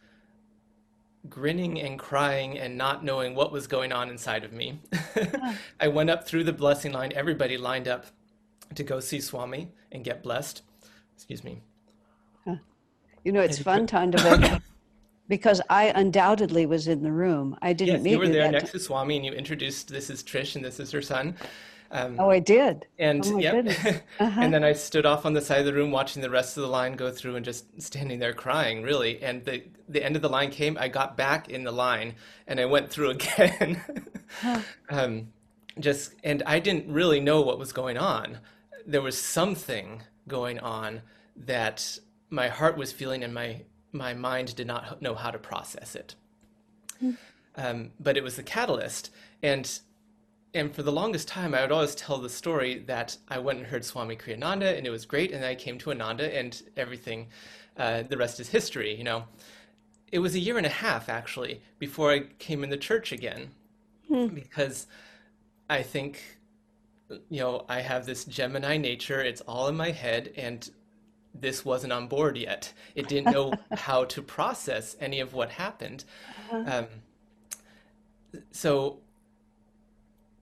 grinning 1.30 1.80
and 1.82 1.98
crying 1.98 2.60
and 2.60 2.78
not 2.78 3.04
knowing 3.04 3.34
what 3.34 3.52
was 3.52 3.66
going 3.66 3.92
on 3.92 4.10
inside 4.10 4.44
of 4.44 4.54
me. 4.54 4.80
I 5.80 5.88
went 5.88 6.10
up 6.10 6.28
through 6.28 6.44
the 6.44 6.54
blessing 6.54 6.92
line. 6.92 7.14
Everybody 7.16 7.58
lined 7.58 7.88
up 7.88 8.08
to 8.76 8.84
go 8.84 9.00
see 9.00 9.22
Swami 9.22 9.72
and 9.92 10.04
get 10.04 10.22
blessed. 10.22 10.64
Excuse 11.16 11.44
me. 11.44 11.62
You 13.24 13.32
know, 13.32 13.42
it's 13.42 13.60
fun, 13.60 13.88
Tandava, 13.88 14.62
because 15.28 15.62
I 15.70 15.92
undoubtedly 15.96 16.66
was 16.66 16.88
in 16.88 17.04
the 17.04 17.12
room. 17.12 17.58
I 17.62 17.74
didn't 17.74 17.96
yes, 17.96 18.04
meet 18.04 18.12
you 18.12 18.20
were 18.20 18.28
there 18.28 18.52
next 18.52 18.72
to 18.72 18.80
Swami, 18.80 19.16
and 19.16 19.26
you 19.26 19.32
introduced 19.32 19.90
this 19.90 20.10
is 20.10 20.24
Trish, 20.24 20.56
and 20.56 20.64
this 20.64 20.80
is 20.80 20.92
her 20.92 21.02
son. 21.02 21.36
Um, 21.94 22.16
oh, 22.20 22.32
I 22.32 22.40
did. 22.40 22.88
And 22.98 23.24
oh 23.28 23.38
yep. 23.38 23.68
uh-huh. 24.20 24.42
and 24.42 24.52
then 24.52 24.64
I 24.64 24.74
stood 24.74 25.06
off 25.06 25.28
on 25.28 25.34
the 25.34 25.42
side 25.42 25.60
of 25.60 25.66
the 25.66 25.74
room 25.74 25.92
watching 25.92 26.24
the 26.24 26.30
rest 26.30 26.58
of 26.58 26.64
the 26.64 26.70
line 26.70 26.94
go 26.94 27.12
through 27.12 27.36
and 27.36 27.46
just 27.46 27.80
standing 27.80 28.18
there 28.18 28.34
crying, 28.34 28.82
really. 28.82 29.22
And 29.22 29.46
the 29.46 29.64
the 29.88 30.04
end 30.04 30.16
of 30.16 30.24
the 30.24 30.30
line 30.30 30.50
came. 30.50 30.76
I 30.80 30.88
got 30.88 31.16
back 31.16 31.50
in 31.50 31.64
the 31.64 31.72
line 31.72 32.16
and 32.48 32.60
I 32.60 32.66
went 32.66 32.90
through 32.90 33.10
again. 33.18 33.82
huh. 34.42 34.60
um, 34.90 35.28
just 35.80 36.16
and 36.24 36.42
I 36.48 36.60
didn't 36.60 36.92
really 36.92 37.20
know 37.20 37.42
what 37.42 37.60
was 37.60 37.72
going 37.72 37.98
on. 37.98 38.40
There 38.88 39.02
was 39.02 39.18
something 39.18 40.02
going 40.28 40.60
on 40.60 41.04
that 41.36 42.00
my 42.32 42.48
heart 42.48 42.76
was 42.76 42.92
feeling 42.92 43.24
and 43.24 43.34
my 43.36 43.62
my 43.94 44.14
mind 44.14 44.56
did 44.56 44.68
not 44.68 45.02
know 45.02 45.16
how 45.16 45.32
to 45.32 45.38
process 45.38 45.96
it. 45.96 46.16
Mm. 47.02 47.18
Um, 47.56 47.92
but 48.00 48.18
it 48.18 48.24
was 48.24 48.36
the 48.36 48.44
catalyst. 48.44 49.12
And 49.42 49.80
and 50.56 50.74
for 50.74 50.84
the 50.84 50.92
longest 50.92 51.28
time, 51.28 51.56
I 51.56 51.62
would 51.62 51.72
always 51.72 51.96
tell 51.96 52.20
the 52.20 52.30
story 52.30 52.80
that 52.86 53.18
I 53.28 53.40
went 53.40 53.58
and 53.58 53.68
heard 53.68 53.84
Swami 53.84 54.16
Kriyananda, 54.16 54.78
and 54.78 54.86
it 54.86 54.92
was 54.92 55.06
great. 55.06 55.32
And 55.32 55.44
I 55.44 55.56
came 55.56 55.80
to 55.80 55.92
Ananda, 55.92 56.36
and 56.36 56.62
everything, 56.78 57.28
uh, 57.76 58.04
the 58.04 58.18
rest 58.18 58.40
is 58.40 58.50
history. 58.50 58.96
You 58.96 59.04
know, 59.04 59.24
it 60.12 60.20
was 60.20 60.36
a 60.36 60.40
year 60.40 60.58
and 60.58 60.66
a 60.66 60.70
half 60.70 61.10
actually 61.10 61.62
before 61.80 62.12
I 62.12 62.20
came 62.38 62.64
in 62.64 62.70
the 62.70 62.78
church 62.78 63.12
again, 63.12 63.50
mm. 64.10 64.34
because 64.34 64.86
I 65.70 65.82
think, 65.82 66.22
you 67.30 67.40
know, 67.40 67.66
I 67.68 67.82
have 67.82 68.06
this 68.06 68.24
Gemini 68.26 68.78
nature. 68.78 69.22
It's 69.22 69.42
all 69.42 69.68
in 69.70 69.76
my 69.76 69.90
head, 69.90 70.34
and 70.38 70.70
this 71.34 71.66
wasn't 71.66 71.94
on 71.94 72.08
board 72.08 72.38
yet. 72.38 72.74
It 72.96 73.08
didn't 73.08 73.34
know 73.34 73.54
how 73.72 74.06
to 74.06 74.22
process 74.22 74.96
any 75.00 75.20
of 75.20 75.34
what 75.34 75.52
happened. 75.52 76.06
Uh-huh. 76.52 76.64
Um, 76.68 76.88
so, 78.52 79.00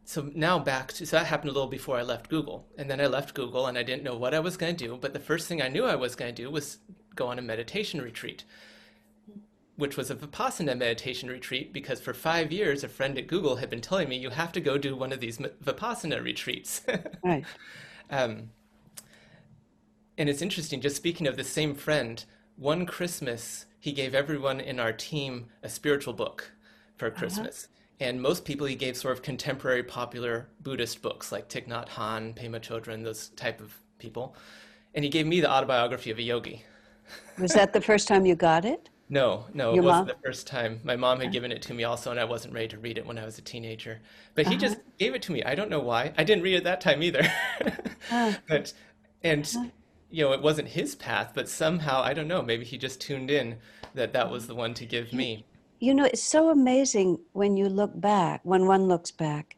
so 0.04 0.30
now 0.34 0.60
back 0.60 0.94
to 0.94 1.06
so 1.06 1.18
that 1.18 1.26
happened 1.26 1.52
a 1.52 1.54
little 1.54 1.70
before 1.70 1.98
I 1.98 2.04
left 2.04 2.30
Google, 2.30 2.68
and 2.78 2.90
then 2.90 3.00
I 3.00 3.08
left 3.08 3.34
Google, 3.34 3.68
and 3.68 3.78
I 3.78 3.84
didn't 3.84 4.04
know 4.04 4.18
what 4.18 4.34
I 4.34 4.40
was 4.40 4.58
going 4.58 4.76
to 4.76 4.88
do. 4.88 4.98
But 5.00 5.14
the 5.14 5.20
first 5.20 5.48
thing 5.48 5.62
I 5.62 5.70
knew 5.70 5.86
I 5.86 5.96
was 5.96 6.16
going 6.16 6.34
to 6.34 6.42
do 6.42 6.50
was 6.50 6.80
go 7.16 7.28
on 7.28 7.40
a 7.40 7.42
meditation 7.42 8.02
retreat, 8.02 8.44
which 9.76 9.98
was 9.98 10.10
a 10.10 10.16
vipassana 10.16 10.78
meditation 10.78 11.30
retreat. 11.30 11.74
Because 11.74 12.02
for 12.02 12.14
five 12.14 12.52
years, 12.52 12.84
a 12.84 12.90
friend 12.90 13.18
at 13.18 13.28
Google 13.28 13.58
had 13.58 13.70
been 13.70 13.82
telling 13.82 14.10
me 14.10 14.18
you 14.18 14.30
have 14.30 14.52
to 14.54 14.62
go 14.62 14.78
do 14.78 14.96
one 14.96 15.14
of 15.14 15.20
these 15.20 15.38
vipassana 15.38 16.24
retreats. 16.24 16.82
right. 17.24 17.46
Um, 18.10 18.50
and 20.22 20.30
it's 20.30 20.44
interesting, 20.44 20.82
just 20.82 20.96
speaking 20.96 21.26
of 21.26 21.36
the 21.36 21.44
same 21.44 21.74
friend, 21.74 22.24
one 22.56 22.86
Christmas, 22.86 23.66
he 23.80 23.92
gave 23.92 24.14
everyone 24.14 24.60
in 24.60 24.80
our 24.80 24.94
team 24.94 25.48
a 25.64 25.68
spiritual 25.68 26.14
book 26.14 26.52
for 26.96 27.08
uh-huh. 27.08 27.18
Christmas. 27.18 27.64
Uh-huh. 27.64 28.08
And 28.08 28.22
most 28.22 28.46
people 28.46 28.68
he 28.68 28.76
gave 28.76 28.96
sort 28.96 29.14
of 29.18 29.24
contemporary 29.24 29.82
popular 29.82 30.48
Buddhist 30.62 31.02
books 31.02 31.32
like 31.32 31.50
Thich 31.50 31.68
Nhat 31.68 31.90
Hanh, 31.90 32.36
Pema 32.36 32.60
Chodron, 32.62 33.04
those 33.04 33.30
type 33.30 33.60
of 33.60 33.74
people. 33.98 34.36
And 34.94 35.04
he 35.04 35.10
gave 35.10 35.26
me 35.26 35.42
the 35.42 35.50
autobiography 35.50 36.12
of 36.12 36.20
a 36.20 36.22
yogi. 36.22 36.66
Was 37.40 37.54
that 37.54 37.74
the 37.74 37.82
first 37.82 38.08
time 38.08 38.24
you 38.24 38.36
got 38.36 38.64
it? 38.64 38.92
No, 39.10 39.46
no, 39.56 39.74
Your 39.74 39.84
it 39.84 39.88
wasn't 39.88 40.08
mom? 40.08 40.16
the 40.16 40.28
first 40.28 40.46
time. 40.46 40.82
My 40.84 40.96
mom 40.96 41.20
had 41.20 41.32
given 41.32 41.52
it 41.52 41.64
to 41.64 41.74
me 41.74 41.84
also, 41.84 42.12
and 42.12 42.20
I 42.20 42.26
wasn't 42.26 42.54
ready 42.54 42.68
to 42.68 42.78
read 42.78 43.00
it 43.00 43.08
when 43.08 43.18
I 43.18 43.26
was 43.26 43.40
a 43.40 43.42
teenager. 43.42 44.00
But 44.36 44.46
he 44.46 44.54
uh-huh. 44.54 44.62
just 44.62 44.78
gave 45.00 45.16
it 45.16 45.24
to 45.24 45.32
me. 45.32 45.44
I 45.44 45.56
don't 45.56 45.72
know 45.72 45.82
why. 45.82 46.14
I 46.16 46.24
didn't 46.24 46.44
read 46.44 46.58
it 46.58 46.64
that 46.66 46.80
time 46.80 47.02
either. 47.02 47.28
uh, 48.12 48.34
but 48.48 48.72
and 49.24 49.52
uh, 49.58 49.66
you 50.12 50.24
know, 50.24 50.34
it 50.34 50.42
wasn't 50.42 50.68
his 50.68 50.96
path, 50.96 51.32
but 51.34 51.50
somehow 51.50 52.02
I 52.02 52.14
don't 52.14 52.28
know. 52.28 52.42
Maybe 52.42 52.66
he 52.66 52.78
just 52.78 53.02
tuned 53.02 53.32
in 53.32 53.58
that 53.94 54.14
that 54.14 54.30
was 54.30 54.48
the 54.48 54.56
one 54.56 54.74
to 54.76 54.86
give 54.86 55.14
me. 55.14 55.46
You 55.80 55.96
know, 55.96 56.06
it's 56.06 56.24
so 56.24 56.50
amazing 56.50 57.20
when 57.34 57.58
you 57.58 57.68
look 57.68 58.00
back. 58.00 58.42
When 58.44 58.68
one 58.68 58.88
looks 58.88 59.12
back, 59.12 59.58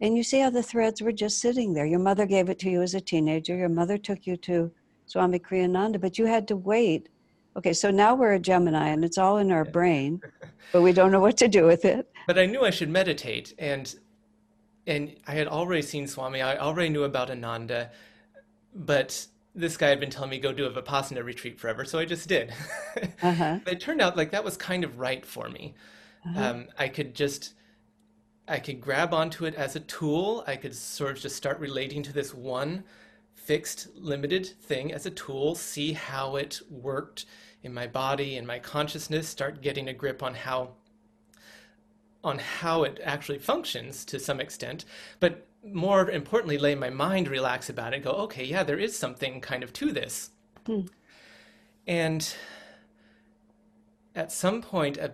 and 0.00 0.16
you 0.16 0.22
see 0.22 0.40
how 0.40 0.50
the 0.50 0.62
threads 0.62 1.00
were 1.00 1.12
just 1.12 1.38
sitting 1.38 1.72
there. 1.72 1.86
Your 1.86 2.00
mother 2.00 2.26
gave 2.26 2.48
it 2.50 2.58
to 2.60 2.70
you 2.70 2.82
as 2.82 2.94
a 2.94 3.00
teenager. 3.00 3.56
Your 3.56 3.68
mother 3.68 3.96
took 3.96 4.26
you 4.26 4.36
to 4.38 4.70
Swami 5.06 5.38
Kriyananda, 5.38 6.00
but 6.00 6.18
you 6.18 6.26
had 6.26 6.46
to 6.48 6.56
wait 6.56 7.08
Okay, 7.56 7.72
so 7.72 7.90
now 7.90 8.14
we're 8.14 8.32
a 8.32 8.38
Gemini 8.38 8.88
and 8.88 9.04
it's 9.04 9.18
all 9.18 9.38
in 9.38 9.52
our 9.52 9.64
brain, 9.64 10.20
but 10.72 10.82
we 10.82 10.92
don't 10.92 11.12
know 11.12 11.20
what 11.20 11.36
to 11.38 11.48
do 11.48 11.66
with 11.66 11.84
it. 11.84 12.10
But 12.26 12.38
I 12.38 12.46
knew 12.46 12.62
I 12.62 12.70
should 12.70 12.88
meditate 12.88 13.54
and 13.58 13.94
and 14.86 15.14
I 15.28 15.34
had 15.34 15.46
already 15.46 15.82
seen 15.82 16.08
Swami. 16.08 16.42
I 16.42 16.56
already 16.56 16.88
knew 16.88 17.04
about 17.04 17.30
Ananda, 17.30 17.92
but 18.74 19.26
this 19.54 19.76
guy 19.76 19.88
had 19.88 20.00
been 20.00 20.10
telling 20.10 20.30
me 20.30 20.38
go 20.38 20.52
do 20.52 20.66
a 20.66 20.70
Vipassana 20.70 21.24
retreat 21.24 21.58
forever, 21.58 21.84
so 21.84 21.98
I 21.98 22.04
just 22.04 22.28
did. 22.28 22.52
Uh-huh. 23.22 23.60
but 23.64 23.74
it 23.74 23.80
turned 23.80 24.00
out 24.00 24.16
like 24.16 24.32
that 24.32 24.44
was 24.44 24.56
kind 24.56 24.82
of 24.82 24.98
right 24.98 25.24
for 25.24 25.48
me. 25.48 25.74
Uh-huh. 26.26 26.42
Um, 26.42 26.68
I 26.76 26.88
could 26.88 27.14
just 27.14 27.54
I 28.48 28.58
could 28.58 28.80
grab 28.80 29.14
onto 29.14 29.44
it 29.44 29.54
as 29.54 29.76
a 29.76 29.80
tool. 29.80 30.42
I 30.46 30.56
could 30.56 30.74
sort 30.74 31.12
of 31.12 31.22
just 31.22 31.36
start 31.36 31.60
relating 31.60 32.02
to 32.02 32.12
this 32.12 32.34
one 32.34 32.84
fixed, 33.34 33.88
limited 33.94 34.46
thing 34.46 34.92
as 34.92 35.06
a 35.06 35.10
tool, 35.10 35.54
see 35.54 35.92
how 35.92 36.36
it 36.36 36.60
worked 36.70 37.26
in 37.62 37.72
my 37.72 37.86
body 37.86 38.36
and 38.36 38.46
my 38.46 38.58
consciousness, 38.58 39.28
start 39.28 39.62
getting 39.62 39.88
a 39.88 39.92
grip 39.94 40.22
on 40.22 40.34
how 40.34 40.70
on 42.24 42.38
how 42.38 42.84
it 42.84 43.00
actually 43.02 43.38
functions 43.38 44.04
to 44.04 44.18
some 44.18 44.40
extent, 44.40 44.84
but 45.18 45.46
more 45.64 46.10
importantly, 46.10 46.58
let 46.58 46.78
my 46.78 46.90
mind 46.90 47.28
relax 47.28 47.68
about 47.68 47.94
it 47.94 48.02
go, 48.04 48.10
okay, 48.10 48.44
yeah, 48.44 48.62
there 48.62 48.78
is 48.78 48.96
something 48.96 49.40
kind 49.40 49.62
of 49.62 49.72
to 49.74 49.92
this. 49.92 50.30
Hmm. 50.66 50.82
And 51.86 52.34
at 54.14 54.32
some 54.32 54.62
point, 54.62 54.98
uh, 54.98 55.08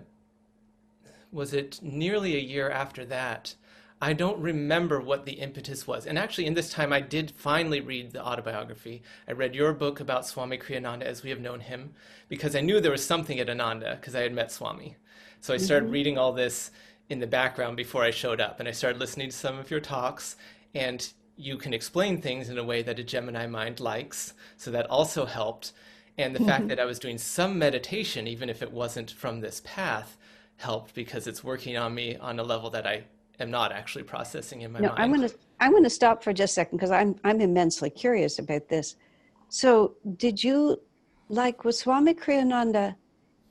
was 1.30 1.52
it 1.52 1.80
nearly 1.82 2.36
a 2.36 2.40
year 2.40 2.70
after 2.70 3.04
that, 3.06 3.54
I 4.00 4.12
don't 4.12 4.38
remember 4.38 5.00
what 5.00 5.24
the 5.24 5.32
impetus 5.32 5.86
was. 5.86 6.06
And 6.06 6.18
actually, 6.18 6.46
in 6.46 6.54
this 6.54 6.70
time, 6.70 6.92
I 6.92 7.00
did 7.00 7.32
finally 7.32 7.80
read 7.80 8.12
the 8.12 8.24
autobiography. 8.24 9.02
I 9.26 9.32
read 9.32 9.56
your 9.56 9.72
book 9.72 9.98
about 9.98 10.24
Swami 10.24 10.56
Kriyananda 10.56 11.02
as 11.02 11.22
we 11.22 11.30
have 11.30 11.40
known 11.40 11.60
him, 11.60 11.94
because 12.28 12.54
I 12.54 12.60
knew 12.60 12.80
there 12.80 12.92
was 12.92 13.04
something 13.04 13.40
at 13.40 13.50
Ananda, 13.50 13.96
because 14.00 14.14
I 14.14 14.22
had 14.22 14.32
met 14.32 14.52
Swami. 14.52 14.96
So 15.40 15.52
I 15.52 15.56
started 15.56 15.86
mm-hmm. 15.86 15.92
reading 15.94 16.18
all 16.18 16.32
this 16.32 16.70
in 17.08 17.20
the 17.20 17.26
background 17.26 17.76
before 17.76 18.02
I 18.02 18.10
showed 18.10 18.40
up, 18.40 18.60
and 18.60 18.68
I 18.68 18.72
started 18.72 19.00
listening 19.00 19.30
to 19.30 19.36
some 19.36 19.58
of 19.58 19.70
your 19.70 19.80
talks, 19.80 20.36
and 20.74 21.10
you 21.36 21.56
can 21.56 21.72
explain 21.72 22.20
things 22.20 22.50
in 22.50 22.58
a 22.58 22.64
way 22.64 22.82
that 22.82 22.98
a 22.98 23.04
Gemini 23.04 23.46
mind 23.46 23.80
likes, 23.80 24.34
so 24.56 24.70
that 24.70 24.90
also 24.90 25.24
helped. 25.24 25.72
And 26.18 26.34
the 26.34 26.40
mm-hmm. 26.40 26.48
fact 26.48 26.68
that 26.68 26.80
I 26.80 26.84
was 26.84 26.98
doing 26.98 27.16
some 27.16 27.58
meditation, 27.58 28.26
even 28.26 28.50
if 28.50 28.60
it 28.60 28.72
wasn't 28.72 29.10
from 29.12 29.40
this 29.40 29.62
path, 29.64 30.16
helped 30.56 30.94
because 30.94 31.26
it's 31.26 31.44
working 31.44 31.76
on 31.76 31.94
me 31.94 32.16
on 32.16 32.38
a 32.40 32.42
level 32.42 32.68
that 32.70 32.86
I 32.86 33.04
am 33.38 33.50
not 33.50 33.72
actually 33.72 34.02
processing 34.04 34.62
in 34.62 34.72
my 34.72 34.80
no, 34.80 34.88
mind. 34.88 35.00
I'm 35.00 35.12
going 35.12 35.28
to 35.28 35.34
I'm 35.60 35.70
going 35.70 35.84
to 35.84 35.90
stop 35.90 36.22
for 36.22 36.32
just 36.32 36.52
a 36.52 36.54
second 36.54 36.78
because 36.78 36.90
I'm 36.90 37.14
I'm 37.24 37.40
immensely 37.40 37.90
curious 37.90 38.38
about 38.38 38.68
this. 38.68 38.96
So, 39.48 39.94
did 40.16 40.42
you 40.42 40.80
like 41.28 41.64
was 41.64 41.78
Swami 41.78 42.14
Kriyananda 42.14 42.96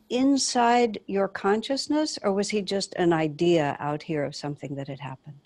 inside 0.10 1.00
your 1.08 1.28
consciousness, 1.28 2.17
or 2.24 2.34
was 2.34 2.50
he 2.50 2.62
just 2.62 2.93
an 2.96 3.13
idea 3.13 3.76
out 3.80 4.04
here 4.04 4.24
of 4.24 4.36
something 4.36 4.76
that 4.76 4.88
had 4.88 5.00
happened? 5.00 5.39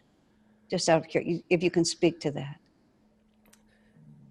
Just 0.70 0.88
out 0.90 1.02
of 1.02 1.08
curiosity, 1.08 1.44
if 1.50 1.64
you 1.64 1.72
can 1.72 1.86
speak 1.86 2.20
to 2.22 2.32
that. 2.32 2.58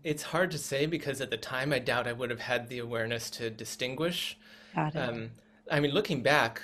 It's 0.03 0.23
hard 0.23 0.51
to 0.53 0.59
say 0.59 0.87
because 0.87 1.21
at 1.21 1.31
the 1.31 1.37
time 1.37 1.73
I 1.73 1.79
doubt 1.79 2.07
I 2.07 2.13
would 2.13 2.31
have 2.31 2.41
had 2.41 2.69
the 2.69 2.79
awareness 2.79 3.29
to 3.33 3.51
distinguish. 3.51 4.39
Got 4.75 4.95
it. 4.95 4.99
Um, 4.99 5.31
I 5.71 5.81
mean, 5.81 5.91
looking 5.93 6.23
back, 6.23 6.63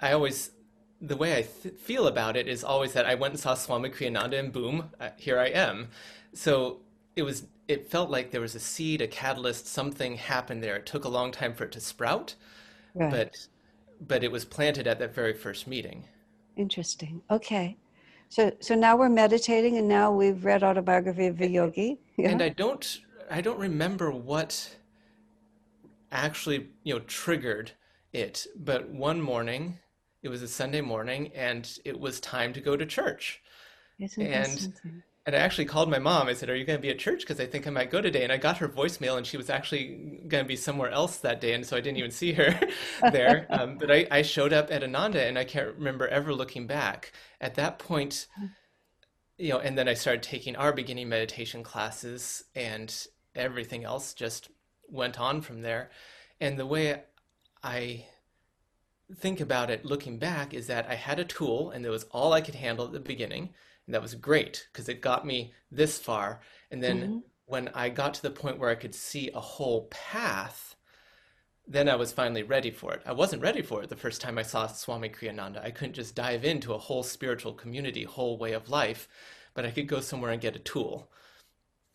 I 0.00 0.12
always 0.12 0.52
the 1.00 1.16
way 1.16 1.36
I 1.36 1.42
th- 1.42 1.74
feel 1.74 2.06
about 2.06 2.36
it 2.36 2.48
is 2.48 2.64
always 2.64 2.94
that 2.94 3.04
I 3.04 3.14
went 3.14 3.34
and 3.34 3.40
saw 3.40 3.54
Swami 3.54 3.90
Kriyananda 3.90 4.38
and 4.38 4.52
boom, 4.52 4.90
uh, 4.98 5.10
here 5.18 5.38
I 5.38 5.48
am. 5.48 5.88
So 6.32 6.80
it 7.14 7.22
was 7.22 7.44
it 7.68 7.90
felt 7.90 8.10
like 8.10 8.30
there 8.30 8.40
was 8.40 8.54
a 8.54 8.60
seed, 8.60 9.02
a 9.02 9.08
catalyst, 9.08 9.66
something 9.66 10.16
happened 10.16 10.62
there. 10.62 10.76
It 10.76 10.86
took 10.86 11.04
a 11.04 11.08
long 11.08 11.32
time 11.32 11.52
for 11.52 11.64
it 11.64 11.72
to 11.72 11.80
sprout, 11.80 12.36
right. 12.96 13.10
but 13.10 13.48
but 14.08 14.22
it 14.22 14.30
was 14.30 14.44
planted 14.44 14.86
at 14.86 14.98
that 14.98 15.14
very 15.14 15.32
first 15.32 15.66
meeting. 15.66 16.04
Interesting. 16.56 17.22
Okay. 17.30 17.76
So 18.28 18.52
so 18.60 18.74
now 18.74 18.96
we're 18.96 19.08
meditating 19.08 19.78
and 19.78 19.88
now 19.88 20.10
we've 20.10 20.44
read 20.44 20.62
autobiography 20.62 21.26
of 21.26 21.40
a 21.40 21.48
yogi. 21.48 21.98
Yeah. 22.16 22.30
And 22.30 22.42
I 22.42 22.48
don't 22.50 23.00
I 23.30 23.40
don't 23.40 23.58
remember 23.58 24.10
what 24.10 24.76
actually, 26.12 26.68
you 26.82 26.94
know, 26.94 27.00
triggered 27.00 27.72
it, 28.12 28.46
but 28.56 28.88
one 28.88 29.20
morning 29.20 29.78
it 30.26 30.28
was 30.28 30.42
a 30.42 30.48
Sunday 30.48 30.80
morning, 30.80 31.30
and 31.36 31.78
it 31.84 31.98
was 31.98 32.18
time 32.18 32.52
to 32.54 32.60
go 32.60 32.76
to 32.76 32.84
church. 32.84 33.40
Isn't 34.00 34.26
and 34.26 34.74
and 35.26 35.34
I 35.34 35.40
actually 35.40 35.64
called 35.64 35.90
my 35.90 35.98
mom. 35.98 36.28
I 36.28 36.34
said, 36.34 36.48
"Are 36.48 36.54
you 36.54 36.64
going 36.64 36.78
to 36.78 36.82
be 36.82 36.90
at 36.90 37.00
church? 37.00 37.20
Because 37.20 37.40
I 37.40 37.46
think 37.46 37.66
I 37.66 37.70
might 37.70 37.90
go 37.90 38.00
today." 38.00 38.22
And 38.22 38.32
I 38.32 38.36
got 38.36 38.58
her 38.58 38.68
voicemail, 38.68 39.16
and 39.16 39.26
she 39.26 39.36
was 39.36 39.50
actually 39.50 40.20
going 40.28 40.44
to 40.44 40.48
be 40.48 40.56
somewhere 40.56 40.90
else 40.90 41.18
that 41.18 41.40
day, 41.40 41.52
and 41.52 41.66
so 41.66 41.76
I 41.76 41.80
didn't 41.80 41.98
even 41.98 42.12
see 42.12 42.32
her 42.34 42.58
there. 43.12 43.46
Um, 43.50 43.76
but 43.76 43.90
I, 43.90 44.06
I 44.10 44.22
showed 44.22 44.52
up 44.52 44.70
at 44.70 44.84
Ananda, 44.84 45.26
and 45.26 45.36
I 45.36 45.44
can't 45.44 45.74
remember 45.74 46.06
ever 46.06 46.32
looking 46.32 46.66
back. 46.66 47.12
At 47.40 47.56
that 47.56 47.78
point, 47.78 48.28
you 49.36 49.50
know, 49.50 49.58
and 49.58 49.76
then 49.76 49.88
I 49.88 49.94
started 49.94 50.22
taking 50.22 50.54
our 50.54 50.72
beginning 50.72 51.08
meditation 51.08 51.64
classes, 51.64 52.44
and 52.54 52.94
everything 53.34 53.84
else 53.84 54.14
just 54.14 54.48
went 54.88 55.18
on 55.20 55.40
from 55.40 55.62
there. 55.62 55.90
And 56.40 56.58
the 56.58 56.66
way 56.66 57.02
I 57.64 58.06
think 59.14 59.40
about 59.40 59.70
it 59.70 59.84
looking 59.84 60.18
back 60.18 60.54
is 60.54 60.66
that 60.66 60.88
I 60.88 60.94
had 60.94 61.18
a 61.18 61.24
tool 61.24 61.70
and 61.70 61.84
that 61.84 61.90
was 61.90 62.04
all 62.10 62.32
I 62.32 62.40
could 62.40 62.56
handle 62.56 62.86
at 62.86 62.92
the 62.92 63.00
beginning. 63.00 63.50
And 63.86 63.94
that 63.94 64.02
was 64.02 64.14
great 64.14 64.66
because 64.72 64.88
it 64.88 65.00
got 65.00 65.26
me 65.26 65.52
this 65.70 65.98
far. 65.98 66.40
And 66.70 66.82
then 66.82 67.00
mm-hmm. 67.00 67.18
when 67.46 67.68
I 67.74 67.88
got 67.88 68.14
to 68.14 68.22
the 68.22 68.30
point 68.30 68.58
where 68.58 68.70
I 68.70 68.74
could 68.74 68.94
see 68.94 69.30
a 69.32 69.40
whole 69.40 69.86
path, 69.90 70.76
then 71.68 71.88
I 71.88 71.96
was 71.96 72.12
finally 72.12 72.42
ready 72.42 72.70
for 72.70 72.92
it. 72.92 73.02
I 73.06 73.12
wasn't 73.12 73.42
ready 73.42 73.62
for 73.62 73.82
it 73.82 73.88
the 73.88 73.96
first 73.96 74.20
time 74.20 74.38
I 74.38 74.42
saw 74.42 74.66
Swami 74.66 75.08
Kriyananda. 75.08 75.64
I 75.64 75.70
couldn't 75.70 75.94
just 75.94 76.14
dive 76.14 76.44
into 76.44 76.74
a 76.74 76.78
whole 76.78 77.02
spiritual 77.02 77.52
community, 77.52 78.04
whole 78.04 78.38
way 78.38 78.52
of 78.52 78.68
life, 78.68 79.08
but 79.54 79.64
I 79.64 79.70
could 79.70 79.88
go 79.88 80.00
somewhere 80.00 80.32
and 80.32 80.40
get 80.40 80.56
a 80.56 80.60
tool. 80.60 81.10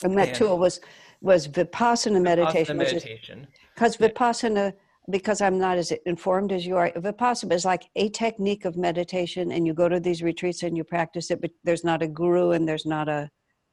And 0.03 0.17
that 0.17 0.29
and 0.29 0.37
tool 0.37 0.57
was 0.57 0.81
was 1.21 1.47
vipassana 1.47 2.21
meditation. 2.21 2.77
Vipassana 2.77 2.93
meditation. 2.93 3.47
Because 3.75 3.97
vipassana 3.97 4.73
because 5.09 5.41
I'm 5.41 5.57
not 5.57 5.77
as 5.77 5.91
informed 6.05 6.51
as 6.51 6.65
you 6.65 6.77
are, 6.77 6.91
Vipassana 6.91 7.53
is 7.53 7.65
like 7.65 7.89
a 7.95 8.09
technique 8.09 8.65
of 8.65 8.77
meditation, 8.77 9.51
and 9.51 9.65
you 9.65 9.73
go 9.73 9.89
to 9.89 9.99
these 9.99 10.21
retreats 10.21 10.63
and 10.63 10.77
you 10.77 10.83
practice 10.83 11.31
it, 11.31 11.41
but 11.41 11.51
there's 11.63 11.83
not 11.83 12.03
a 12.03 12.07
guru 12.07 12.51
and 12.51 12.67
there's 12.67 12.85
not 12.85 13.09
a 13.09 13.29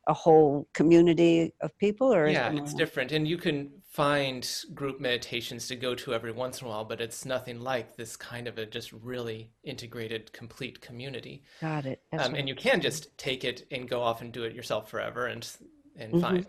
a 0.09 0.15
whole 0.15 0.67
community 0.73 1.53
of 1.61 1.77
people 1.79 2.13
or 2.13 2.27
yeah 2.29 2.51
it's 2.51 2.73
different 2.73 3.13
and 3.13 3.29
you 3.29 3.37
can 3.37 3.71
find 3.91 4.65
group 4.75 5.01
meditations 5.01 5.69
to 5.69 5.77
go 5.77 5.95
to 5.95 6.15
every 6.15 6.33
once 6.33 6.61
in 6.61 6.67
a 6.67 6.71
while 6.71 6.85
but 6.85 7.01
it's 7.01 7.27
nothing 7.27 7.61
like 7.61 7.95
this 7.97 8.17
kind 8.17 8.49
of 8.49 8.57
a 8.57 8.65
just 8.65 8.91
really 8.93 9.51
integrated 9.65 10.33
complete 10.33 10.81
community. 10.81 11.43
Got 11.61 11.85
it 11.85 12.03
um, 12.19 12.35
and 12.35 12.49
you 12.49 12.55
can 12.55 12.81
just 12.81 13.17
take 13.19 13.45
it 13.45 13.67
and 13.71 13.89
go 13.89 14.01
off 14.01 14.23
and 14.23 14.33
do 14.33 14.45
it 14.45 14.55
yourself 14.55 14.91
forever 14.91 15.27
and 15.27 15.47
and 15.97 16.13
mm-hmm. 16.13 16.21
fine 16.21 16.47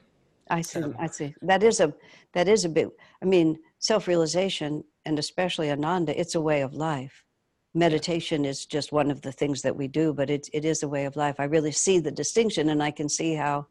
i 0.49 0.61
see 0.61 0.81
um, 0.81 0.95
i 0.99 1.07
see 1.07 1.33
that 1.41 1.63
is 1.63 1.79
a 1.79 1.93
that 2.33 2.47
is 2.47 2.65
a 2.65 2.69
bit 2.69 2.89
i 3.21 3.25
mean 3.25 3.57
self 3.79 4.07
realization, 4.07 4.83
and 5.05 5.17
especially 5.17 5.71
Ananda, 5.71 6.17
it's 6.19 6.35
a 6.35 6.41
way 6.41 6.61
of 6.61 6.73
life. 6.73 7.23
Meditation 7.73 8.45
is 8.45 8.65
just 8.65 8.91
one 8.91 9.09
of 9.09 9.21
the 9.21 9.31
things 9.31 9.61
that 9.61 9.75
we 9.75 9.87
do, 9.87 10.13
but 10.13 10.29
it, 10.29 10.49
it 10.53 10.65
is 10.65 10.83
a 10.83 10.87
way 10.87 11.05
of 11.05 11.15
life. 11.15 11.35
I 11.39 11.45
really 11.45 11.71
see 11.71 11.99
the 11.99 12.11
distinction, 12.11 12.69
and 12.69 12.83
I 12.83 12.91
can 12.91 13.09
see 13.09 13.33
how 13.33 13.67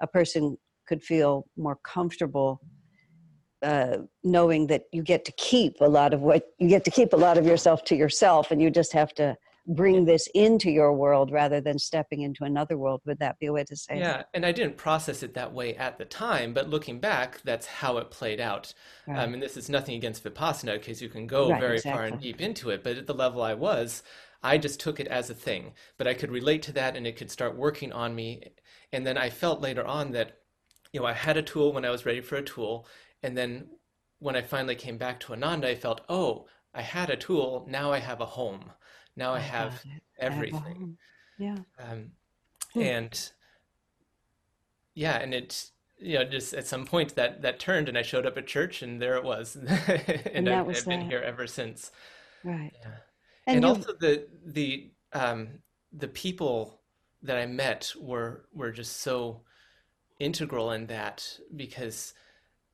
a 0.00 0.06
person 0.06 0.58
could 0.86 1.02
feel 1.02 1.46
more 1.56 1.76
comfortable 1.76 2.60
uh, 3.62 3.98
knowing 4.22 4.66
that 4.66 4.82
you 4.92 5.02
get 5.02 5.24
to 5.24 5.32
keep 5.32 5.80
a 5.80 5.88
lot 5.88 6.12
of 6.12 6.20
what 6.20 6.44
you 6.58 6.68
get 6.68 6.84
to 6.84 6.90
keep 6.90 7.12
a 7.14 7.16
lot 7.16 7.38
of 7.38 7.46
yourself 7.46 7.82
to 7.84 7.96
yourself, 7.96 8.50
and 8.50 8.60
you 8.60 8.70
just 8.70 8.92
have 8.92 9.14
to 9.14 9.36
bring 9.66 10.04
this 10.04 10.28
into 10.34 10.70
your 10.70 10.92
world 10.92 11.30
rather 11.32 11.60
than 11.60 11.78
stepping 11.78 12.22
into 12.22 12.44
another 12.44 12.78
world. 12.78 13.02
Would 13.04 13.18
that 13.18 13.38
be 13.38 13.46
a 13.46 13.52
way 13.52 13.64
to 13.64 13.76
say 13.76 13.98
Yeah, 13.98 14.22
and 14.32 14.46
I 14.46 14.52
didn't 14.52 14.76
process 14.76 15.22
it 15.22 15.34
that 15.34 15.52
way 15.52 15.74
at 15.76 15.98
the 15.98 16.04
time, 16.04 16.54
but 16.54 16.70
looking 16.70 17.00
back, 17.00 17.40
that's 17.42 17.66
how 17.66 17.98
it 17.98 18.10
played 18.10 18.40
out. 18.40 18.72
Right. 19.06 19.18
Um, 19.18 19.34
and 19.34 19.42
this 19.42 19.56
is 19.56 19.68
nothing 19.68 19.96
against 19.96 20.22
Vipassana 20.22 20.78
because 20.78 21.02
you 21.02 21.08
can 21.08 21.26
go 21.26 21.50
right, 21.50 21.60
very 21.60 21.76
exactly. 21.76 21.98
far 21.98 22.06
and 22.06 22.20
deep 22.20 22.40
into 22.40 22.70
it, 22.70 22.84
but 22.84 22.96
at 22.96 23.06
the 23.06 23.14
level 23.14 23.42
I 23.42 23.54
was, 23.54 24.02
I 24.42 24.58
just 24.58 24.78
took 24.78 25.00
it 25.00 25.08
as 25.08 25.30
a 25.30 25.34
thing, 25.34 25.72
but 25.98 26.06
I 26.06 26.14
could 26.14 26.30
relate 26.30 26.62
to 26.62 26.72
that 26.72 26.96
and 26.96 27.06
it 27.06 27.16
could 27.16 27.30
start 27.30 27.56
working 27.56 27.92
on 27.92 28.14
me. 28.14 28.42
And 28.92 29.06
then 29.06 29.18
I 29.18 29.30
felt 29.30 29.60
later 29.60 29.84
on 29.84 30.12
that, 30.12 30.38
you 30.92 31.00
know, 31.00 31.06
I 31.06 31.12
had 31.12 31.36
a 31.36 31.42
tool 31.42 31.72
when 31.72 31.84
I 31.84 31.90
was 31.90 32.06
ready 32.06 32.20
for 32.20 32.36
a 32.36 32.42
tool. 32.42 32.86
And 33.22 33.36
then 33.36 33.66
when 34.20 34.36
I 34.36 34.42
finally 34.42 34.76
came 34.76 34.98
back 34.98 35.18
to 35.20 35.32
Ananda, 35.32 35.68
I 35.68 35.74
felt, 35.74 36.02
oh, 36.08 36.46
I 36.72 36.82
had 36.82 37.10
a 37.10 37.16
tool. 37.16 37.66
Now 37.68 37.92
I 37.92 37.98
have 37.98 38.20
a 38.20 38.26
home. 38.26 38.70
Now 39.16 39.32
I, 39.32 39.36
I 39.36 39.40
have, 39.40 39.72
have 39.72 39.82
everything. 40.18 40.96
yeah. 41.38 41.56
Um, 41.78 42.12
hmm. 42.72 42.80
And 42.80 43.32
yeah, 44.94 45.18
and 45.18 45.34
it, 45.34 45.70
you 45.98 46.18
know, 46.18 46.24
just 46.24 46.54
at 46.54 46.66
some 46.66 46.84
point 46.84 47.14
that 47.16 47.42
that 47.42 47.58
turned, 47.58 47.88
and 47.88 47.96
I 47.96 48.02
showed 48.02 48.26
up 48.26 48.36
at 48.36 48.46
church, 48.46 48.82
and 48.82 49.00
there 49.00 49.16
it 49.16 49.24
was, 49.24 49.56
and, 49.56 49.68
and 50.32 50.48
I've, 50.48 50.68
I've 50.68 50.86
been 50.86 51.02
here 51.02 51.20
ever 51.20 51.46
since. 51.46 51.90
Right. 52.44 52.72
Yeah. 52.80 52.90
And, 53.46 53.56
and 53.56 53.64
also 53.64 53.92
the 53.98 54.26
the 54.44 54.90
um, 55.12 55.48
the 55.92 56.08
people 56.08 56.80
that 57.22 57.38
I 57.38 57.46
met 57.46 57.92
were 57.98 58.46
were 58.52 58.72
just 58.72 58.98
so 58.98 59.42
integral 60.18 60.72
in 60.72 60.86
that 60.86 61.38
because 61.54 62.14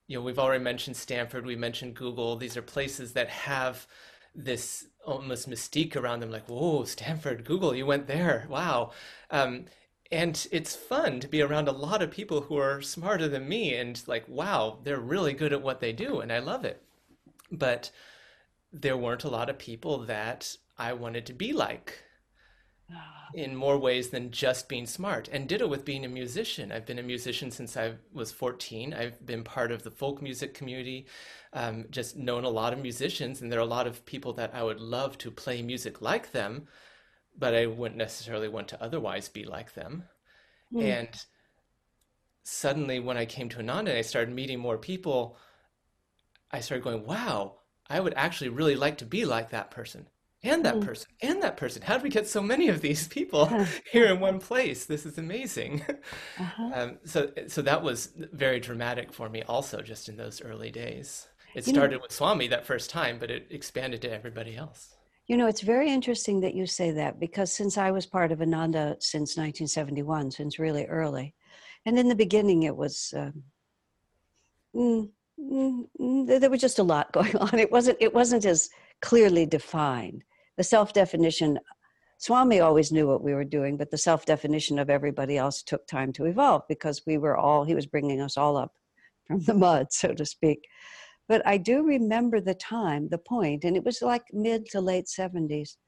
you 0.06 0.16
know 0.16 0.22
we've 0.22 0.38
already 0.38 0.62
mentioned 0.62 0.96
Stanford, 0.96 1.46
we 1.46 1.56
mentioned 1.56 1.94
Google. 1.94 2.36
These 2.36 2.56
are 2.56 2.62
places 2.62 3.12
that 3.12 3.28
have 3.28 3.86
this 4.34 4.86
almost 5.04 5.48
mystique 5.48 5.96
around 5.96 6.20
them, 6.20 6.30
like 6.30 6.48
whoa, 6.48 6.84
Stanford, 6.84 7.44
Google, 7.44 7.74
you 7.74 7.86
went 7.86 8.06
there, 8.06 8.46
wow. 8.48 8.92
Um, 9.30 9.66
and 10.10 10.46
it's 10.52 10.76
fun 10.76 11.20
to 11.20 11.28
be 11.28 11.40
around 11.40 11.68
a 11.68 11.72
lot 11.72 12.02
of 12.02 12.10
people 12.10 12.42
who 12.42 12.56
are 12.58 12.82
smarter 12.82 13.28
than 13.28 13.48
me 13.48 13.74
and 13.74 14.02
like 14.06 14.28
wow 14.28 14.78
they're 14.84 15.00
really 15.00 15.32
good 15.32 15.54
at 15.54 15.62
what 15.62 15.80
they 15.80 15.90
do 15.90 16.20
and 16.20 16.30
i 16.30 16.38
love 16.38 16.66
it 16.66 16.82
but 17.50 17.90
there 18.72 18.96
weren't 18.96 19.24
a 19.24 19.28
lot 19.28 19.50
of 19.50 19.58
people 19.58 19.98
that 19.98 20.56
I 20.78 20.94
wanted 20.94 21.26
to 21.26 21.32
be 21.32 21.52
like 21.52 22.02
ah. 22.90 23.21
In 23.34 23.54
more 23.56 23.78
ways 23.78 24.10
than 24.10 24.30
just 24.30 24.68
being 24.68 24.86
smart. 24.86 25.28
And 25.32 25.48
ditto 25.48 25.66
with 25.66 25.84
being 25.84 26.04
a 26.04 26.08
musician. 26.08 26.72
I've 26.72 26.86
been 26.86 26.98
a 26.98 27.02
musician 27.02 27.50
since 27.50 27.76
I 27.76 27.94
was 28.12 28.32
14. 28.32 28.92
I've 28.94 29.24
been 29.24 29.44
part 29.44 29.72
of 29.72 29.82
the 29.82 29.90
folk 29.90 30.20
music 30.20 30.54
community, 30.54 31.06
um, 31.52 31.86
just 31.90 32.16
known 32.16 32.44
a 32.44 32.50
lot 32.50 32.72
of 32.72 32.78
musicians, 32.78 33.40
and 33.40 33.50
there 33.50 33.58
are 33.58 33.62
a 33.62 33.66
lot 33.66 33.86
of 33.86 34.04
people 34.04 34.32
that 34.34 34.54
I 34.54 34.62
would 34.62 34.80
love 34.80 35.18
to 35.18 35.30
play 35.30 35.62
music 35.62 36.02
like 36.02 36.32
them, 36.32 36.68
but 37.38 37.54
I 37.54 37.66
wouldn't 37.66 37.98
necessarily 37.98 38.48
want 38.48 38.68
to 38.68 38.82
otherwise 38.82 39.28
be 39.28 39.44
like 39.44 39.74
them. 39.74 40.04
Mm. 40.72 40.82
And 40.82 41.24
suddenly, 42.42 43.00
when 43.00 43.16
I 43.16 43.24
came 43.24 43.48
to 43.50 43.58
Ananda 43.58 43.90
and 43.90 43.98
I 43.98 44.02
started 44.02 44.34
meeting 44.34 44.58
more 44.58 44.78
people, 44.78 45.36
I 46.50 46.60
started 46.60 46.84
going, 46.84 47.06
wow, 47.06 47.56
I 47.88 48.00
would 48.00 48.14
actually 48.14 48.50
really 48.50 48.76
like 48.76 48.98
to 48.98 49.06
be 49.06 49.24
like 49.24 49.50
that 49.50 49.70
person 49.70 50.06
and 50.44 50.64
that 50.64 50.76
mm. 50.76 50.84
person 50.84 51.08
and 51.20 51.42
that 51.42 51.56
person. 51.56 51.82
How 51.82 51.94
did 51.94 52.02
we 52.02 52.10
get 52.10 52.28
so 52.28 52.42
many 52.42 52.68
of 52.68 52.80
these 52.80 53.06
people 53.08 53.46
here 53.92 54.06
in 54.06 54.20
one 54.20 54.38
place? 54.38 54.84
This 54.84 55.06
is 55.06 55.18
amazing. 55.18 55.84
Uh-huh. 56.38 56.70
Um, 56.74 56.98
so, 57.04 57.30
so 57.46 57.62
that 57.62 57.82
was 57.82 58.12
very 58.16 58.58
dramatic 58.58 59.12
for 59.12 59.28
me, 59.28 59.42
also, 59.42 59.80
just 59.80 60.08
in 60.08 60.16
those 60.16 60.40
early 60.40 60.70
days. 60.70 61.28
It 61.54 61.64
started 61.64 61.96
know, 61.96 62.02
with 62.02 62.12
Swami 62.12 62.48
that 62.48 62.66
first 62.66 62.90
time, 62.90 63.18
but 63.18 63.30
it 63.30 63.46
expanded 63.50 64.02
to 64.02 64.12
everybody 64.12 64.56
else. 64.56 64.94
You 65.26 65.36
know, 65.36 65.46
it's 65.46 65.60
very 65.60 65.90
interesting 65.90 66.40
that 66.40 66.54
you 66.54 66.66
say 66.66 66.90
that 66.92 67.20
because 67.20 67.52
since 67.52 67.76
I 67.78 67.90
was 67.90 68.06
part 68.06 68.32
of 68.32 68.40
Ananda 68.40 68.96
since 68.98 69.36
1971, 69.36 70.30
since 70.30 70.58
really 70.58 70.86
early, 70.86 71.34
and 71.86 71.98
in 71.98 72.08
the 72.08 72.14
beginning 72.14 72.64
it 72.64 72.76
was. 72.76 73.12
Um, 73.16 73.42
mm, 74.74 75.08
Mm, 75.40 75.88
mm, 76.00 76.40
there 76.40 76.50
was 76.50 76.60
just 76.60 76.78
a 76.78 76.84
lot 76.84 77.12
going 77.12 77.36
on. 77.36 77.58
It 77.58 77.70
wasn't 77.72 77.98
it 78.00 78.14
wasn't 78.14 78.44
as 78.44 78.68
clearly 79.00 79.46
defined. 79.46 80.24
The 80.56 80.64
self 80.64 80.92
definition, 80.92 81.58
Swami 82.18 82.60
always 82.60 82.92
knew 82.92 83.06
what 83.06 83.22
we 83.22 83.34
were 83.34 83.44
doing, 83.44 83.76
but 83.76 83.90
the 83.90 83.98
self 83.98 84.26
definition 84.26 84.78
of 84.78 84.90
everybody 84.90 85.36
else 85.36 85.62
took 85.62 85.86
time 85.86 86.12
to 86.14 86.26
evolve 86.26 86.62
because 86.68 87.02
we 87.06 87.18
were 87.18 87.36
all 87.36 87.64
he 87.64 87.74
was 87.74 87.86
bringing 87.86 88.20
us 88.20 88.36
all 88.36 88.56
up 88.56 88.72
from 89.26 89.40
the 89.40 89.54
mud, 89.54 89.92
so 89.92 90.12
to 90.14 90.24
speak. 90.24 90.60
But 91.28 91.46
I 91.46 91.56
do 91.56 91.82
remember 91.84 92.40
the 92.40 92.54
time, 92.54 93.08
the 93.08 93.18
point, 93.18 93.64
and 93.64 93.76
it 93.76 93.84
was 93.84 94.02
like 94.02 94.24
mid 94.32 94.66
to 94.70 94.80
late 94.80 95.08
seventies, 95.08 95.78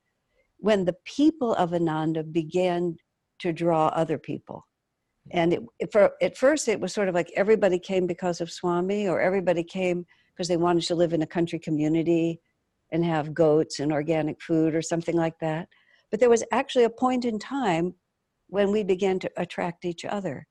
when 0.59 0.85
the 0.85 0.96
people 1.05 1.55
of 1.55 1.74
Ananda 1.74 2.22
began 2.22 2.96
to 3.40 3.53
draw 3.53 3.88
other 3.88 4.18
people 4.18 4.64
and 5.31 5.55
it, 5.55 5.92
for 5.92 6.12
at 6.20 6.37
first 6.37 6.68
it 6.68 6.81
was 6.81 6.92
sort 6.92 7.09
of 7.09 7.14
like 7.14 7.33
everybody 7.37 7.79
came 7.79 8.07
because 8.07 8.40
of 8.40 8.50
swami 8.50 9.09
or 9.09 9.20
everybody 9.20 9.64
came 9.64 10.05
because 10.35 10.48
they 10.48 10.57
wanted 10.57 10.85
to 10.85 10.94
live 10.94 11.12
in 11.12 11.22
a 11.22 11.27
country 11.27 11.59
community 11.59 12.40
and 12.94 13.04
have 13.04 13.35
goats 13.35 13.80
and 13.80 13.92
organic 13.92 14.40
food 14.40 14.74
or 14.74 14.80
something 14.80 15.16
like 15.16 15.38
that 15.40 15.68
but 16.11 16.20
there 16.20 16.30
was 16.30 16.44
actually 16.52 16.85
a 16.85 16.90
point 16.90 17.24
in 17.24 17.38
time 17.38 17.92
when 18.48 18.70
we 18.70 18.83
began 18.83 19.18
to 19.18 19.30
attract 19.37 19.85
each 19.85 20.04
other 20.04 20.46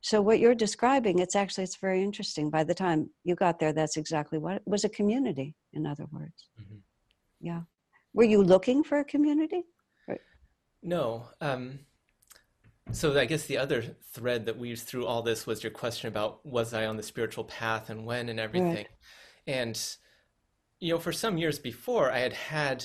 so 0.00 0.20
what 0.20 0.38
you're 0.38 0.54
describing 0.54 1.18
it's 1.18 1.34
actually 1.34 1.64
it's 1.64 1.76
very 1.76 2.02
interesting 2.02 2.50
by 2.50 2.62
the 2.62 2.74
time 2.74 3.10
you 3.24 3.34
got 3.34 3.58
there 3.58 3.72
that's 3.72 3.96
exactly 3.96 4.38
what 4.38 4.56
it 4.56 4.62
was 4.66 4.84
a 4.84 4.88
community 4.88 5.56
in 5.72 5.86
other 5.86 6.06
words 6.12 6.48
mm-hmm. 6.60 6.76
yeah 7.40 7.62
were 8.12 8.24
you 8.24 8.42
looking 8.42 8.84
for 8.84 8.98
a 8.98 9.04
community 9.04 9.64
no 10.82 11.26
um 11.40 11.80
so 12.92 13.18
I 13.18 13.24
guess 13.24 13.46
the 13.46 13.58
other 13.58 13.82
thread 14.12 14.46
that 14.46 14.58
weaves 14.58 14.82
through 14.82 15.06
all 15.06 15.22
this 15.22 15.46
was 15.46 15.62
your 15.62 15.72
question 15.72 16.08
about 16.08 16.44
was 16.44 16.74
I 16.74 16.86
on 16.86 16.96
the 16.96 17.02
spiritual 17.02 17.44
path 17.44 17.88
and 17.88 18.04
when 18.04 18.28
and 18.28 18.38
everything. 18.38 18.74
Right. 18.74 18.88
And 19.46 19.96
you 20.84 20.92
know, 20.92 20.98
for 20.98 21.12
some 21.12 21.38
years 21.38 21.58
before, 21.58 22.12
I 22.12 22.18
had 22.18 22.34
had 22.34 22.84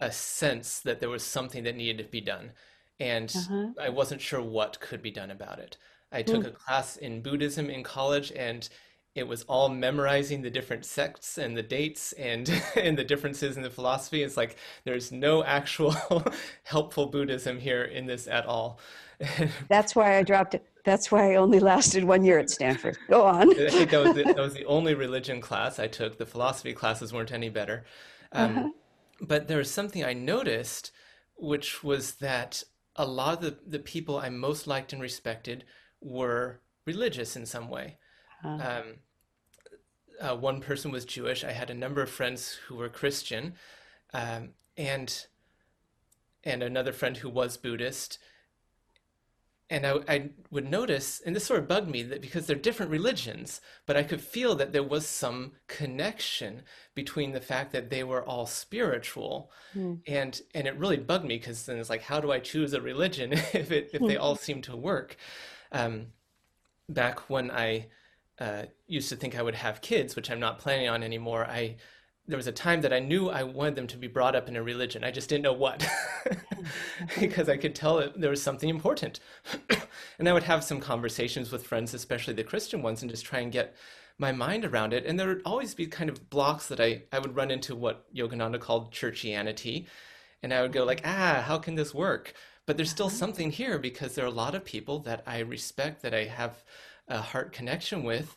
a 0.00 0.10
sense 0.10 0.80
that 0.80 0.98
there 0.98 1.08
was 1.08 1.22
something 1.22 1.62
that 1.62 1.76
needed 1.76 1.98
to 1.98 2.10
be 2.10 2.20
done, 2.20 2.50
and 2.98 3.32
uh-huh. 3.34 3.68
I 3.80 3.90
wasn't 3.90 4.20
sure 4.20 4.42
what 4.42 4.80
could 4.80 5.00
be 5.00 5.12
done 5.12 5.30
about 5.30 5.60
it. 5.60 5.76
I 6.10 6.22
took 6.22 6.42
mm. 6.42 6.48
a 6.48 6.50
class 6.50 6.96
in 6.96 7.22
Buddhism 7.22 7.70
in 7.70 7.84
college, 7.84 8.32
and 8.32 8.68
it 9.14 9.28
was 9.28 9.44
all 9.44 9.68
memorizing 9.68 10.42
the 10.42 10.50
different 10.50 10.84
sects 10.84 11.38
and 11.38 11.56
the 11.56 11.62
dates 11.62 12.12
and 12.14 12.50
and 12.76 12.98
the 12.98 13.04
differences 13.04 13.56
in 13.56 13.62
the 13.62 13.70
philosophy 13.70 14.22
it's 14.22 14.36
like 14.36 14.56
there's 14.84 15.10
no 15.10 15.42
actual 15.42 15.94
helpful 16.62 17.06
buddhism 17.06 17.58
here 17.58 17.82
in 17.82 18.06
this 18.06 18.28
at 18.28 18.46
all 18.46 18.78
that's 19.68 19.96
why 19.96 20.16
i 20.16 20.22
dropped 20.22 20.54
it 20.54 20.64
that's 20.84 21.10
why 21.10 21.32
i 21.32 21.36
only 21.36 21.60
lasted 21.60 22.04
one 22.04 22.24
year 22.24 22.38
at 22.38 22.50
stanford 22.50 22.96
go 23.08 23.24
on 23.24 23.50
i 23.60 23.68
think 23.68 23.90
that 23.90 24.04
was, 24.04 24.14
the, 24.14 24.24
that 24.24 24.36
was 24.36 24.54
the 24.54 24.64
only 24.64 24.94
religion 24.94 25.40
class 25.40 25.78
i 25.78 25.86
took 25.86 26.18
the 26.18 26.26
philosophy 26.26 26.72
classes 26.72 27.12
weren't 27.12 27.32
any 27.32 27.48
better 27.48 27.84
um, 28.32 28.58
uh-huh. 28.58 28.68
but 29.20 29.48
there 29.48 29.58
was 29.58 29.70
something 29.70 30.04
i 30.04 30.12
noticed 30.12 30.92
which 31.36 31.82
was 31.82 32.14
that 32.16 32.62
a 32.96 33.06
lot 33.06 33.34
of 33.34 33.40
the, 33.40 33.56
the 33.66 33.78
people 33.78 34.18
i 34.18 34.28
most 34.28 34.66
liked 34.66 34.92
and 34.92 35.02
respected 35.02 35.64
were 36.00 36.60
religious 36.86 37.36
in 37.36 37.46
some 37.46 37.68
way 37.68 37.96
uh-huh. 38.42 38.80
Um, 38.80 38.94
uh, 40.20 40.36
one 40.36 40.60
person 40.60 40.90
was 40.90 41.04
Jewish. 41.04 41.44
I 41.44 41.52
had 41.52 41.70
a 41.70 41.74
number 41.74 42.02
of 42.02 42.10
friends 42.10 42.58
who 42.66 42.76
were 42.76 42.88
Christian, 42.88 43.54
um, 44.12 44.50
and 44.76 45.26
and 46.44 46.62
another 46.62 46.92
friend 46.92 47.16
who 47.16 47.28
was 47.28 47.56
Buddhist. 47.56 48.18
And 49.70 49.86
I, 49.86 50.00
I, 50.08 50.30
would 50.50 50.68
notice, 50.68 51.22
and 51.24 51.34
this 51.34 51.44
sort 51.44 51.60
of 51.60 51.68
bugged 51.68 51.88
me, 51.88 52.02
that 52.02 52.20
because 52.20 52.46
they're 52.46 52.56
different 52.56 52.90
religions, 52.90 53.60
but 53.86 53.96
I 53.96 54.02
could 54.02 54.20
feel 54.20 54.56
that 54.56 54.72
there 54.72 54.82
was 54.82 55.06
some 55.06 55.52
connection 55.68 56.62
between 56.94 57.30
the 57.30 57.40
fact 57.40 57.72
that 57.72 57.88
they 57.88 58.02
were 58.02 58.24
all 58.24 58.46
spiritual, 58.46 59.52
mm. 59.74 60.00
and 60.08 60.42
and 60.54 60.66
it 60.66 60.76
really 60.76 60.96
bugged 60.96 61.24
me 61.24 61.38
because 61.38 61.66
then 61.66 61.78
it's 61.78 61.88
like, 61.88 62.02
how 62.02 62.20
do 62.20 62.32
I 62.32 62.40
choose 62.40 62.72
a 62.72 62.80
religion 62.80 63.32
if 63.54 63.70
it 63.70 63.90
if 63.92 64.02
they 64.02 64.16
all 64.16 64.34
seem 64.34 64.60
to 64.62 64.76
work? 64.76 65.16
Um, 65.70 66.08
back 66.88 67.30
when 67.30 67.50
I 67.50 67.86
uh, 68.40 68.64
used 68.86 69.08
to 69.10 69.16
think 69.16 69.38
I 69.38 69.42
would 69.42 69.54
have 69.54 69.80
kids, 69.80 70.16
which 70.16 70.30
I'm 70.30 70.40
not 70.40 70.58
planning 70.58 70.88
on 70.88 71.02
anymore, 71.02 71.44
I 71.44 71.76
there 72.30 72.36
was 72.36 72.46
a 72.46 72.52
time 72.52 72.80
that 72.82 72.92
I 72.92 73.00
knew 73.00 73.28
I 73.28 73.42
wanted 73.42 73.74
them 73.74 73.88
to 73.88 73.96
be 73.96 74.06
brought 74.06 74.36
up 74.36 74.48
in 74.48 74.54
a 74.54 74.62
religion. 74.62 75.02
I 75.02 75.10
just 75.10 75.28
didn't 75.28 75.42
know 75.42 75.52
what, 75.52 75.84
because 77.20 77.48
I 77.48 77.56
could 77.56 77.74
tell 77.74 77.96
that 77.96 78.20
there 78.20 78.30
was 78.30 78.40
something 78.42 78.68
important. 78.68 79.18
and 80.18 80.28
I 80.28 80.32
would 80.32 80.44
have 80.44 80.62
some 80.62 80.80
conversations 80.80 81.50
with 81.50 81.66
friends, 81.66 81.92
especially 81.92 82.34
the 82.34 82.44
Christian 82.44 82.82
ones, 82.82 83.02
and 83.02 83.10
just 83.10 83.26
try 83.26 83.40
and 83.40 83.50
get 83.50 83.74
my 84.16 84.30
mind 84.30 84.64
around 84.64 84.92
it. 84.92 85.04
And 85.06 85.18
there 85.18 85.26
would 85.26 85.42
always 85.44 85.74
be 85.74 85.86
kind 85.86 86.08
of 86.08 86.30
blocks 86.30 86.68
that 86.68 86.80
I, 86.80 87.02
I 87.12 87.18
would 87.18 87.34
run 87.34 87.50
into 87.50 87.74
what 87.74 88.12
Yogananda 88.14 88.60
called 88.60 88.92
churchianity. 88.92 89.86
And 90.42 90.54
I 90.54 90.62
would 90.62 90.72
go 90.72 90.84
like, 90.84 91.02
ah, 91.04 91.42
how 91.44 91.58
can 91.58 91.74
this 91.74 91.92
work? 91.92 92.32
But 92.64 92.76
there's 92.76 92.90
still 92.90 93.06
uh-huh. 93.06 93.16
something 93.16 93.50
here 93.50 93.78
because 93.78 94.14
there 94.14 94.24
are 94.24 94.28
a 94.28 94.30
lot 94.30 94.54
of 94.54 94.64
people 94.64 95.00
that 95.00 95.24
I 95.26 95.40
respect, 95.40 96.02
that 96.02 96.14
I 96.14 96.24
have 96.24 96.62
a 97.08 97.20
heart 97.20 97.52
connection 97.52 98.04
with 98.04 98.36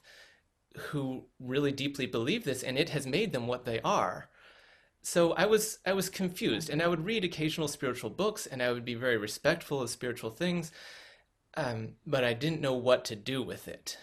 who 0.78 1.26
really 1.40 1.72
deeply 1.72 2.06
believe 2.06 2.44
this 2.44 2.64
and 2.64 2.78
it 2.78 2.90
has 2.90 3.06
made 3.06 3.32
them 3.32 3.48
what 3.48 3.66
they 3.66 3.80
are. 3.82 4.30
So 5.04 5.34
i 5.34 5.46
was 5.46 5.80
i 5.86 5.92
was 5.92 6.10
confused 6.10 6.70
and 6.70 6.82
i 6.82 6.88
would 6.88 7.06
read 7.06 7.26
occasional 7.26 7.68
spiritual 7.68 8.10
books 8.10 8.46
and 8.46 8.64
i 8.64 8.72
would 8.72 8.86
be 8.86 8.96
very 8.96 9.18
respectful 9.18 9.82
of 9.82 9.90
spiritual 9.90 10.30
things 10.30 10.72
um, 11.58 11.90
but 12.08 12.24
i 12.24 12.34
didn't 12.34 12.62
know 12.62 12.74
what 12.74 13.04
to 13.06 13.16
do 13.16 13.44
with 13.44 13.68
it. 13.68 13.98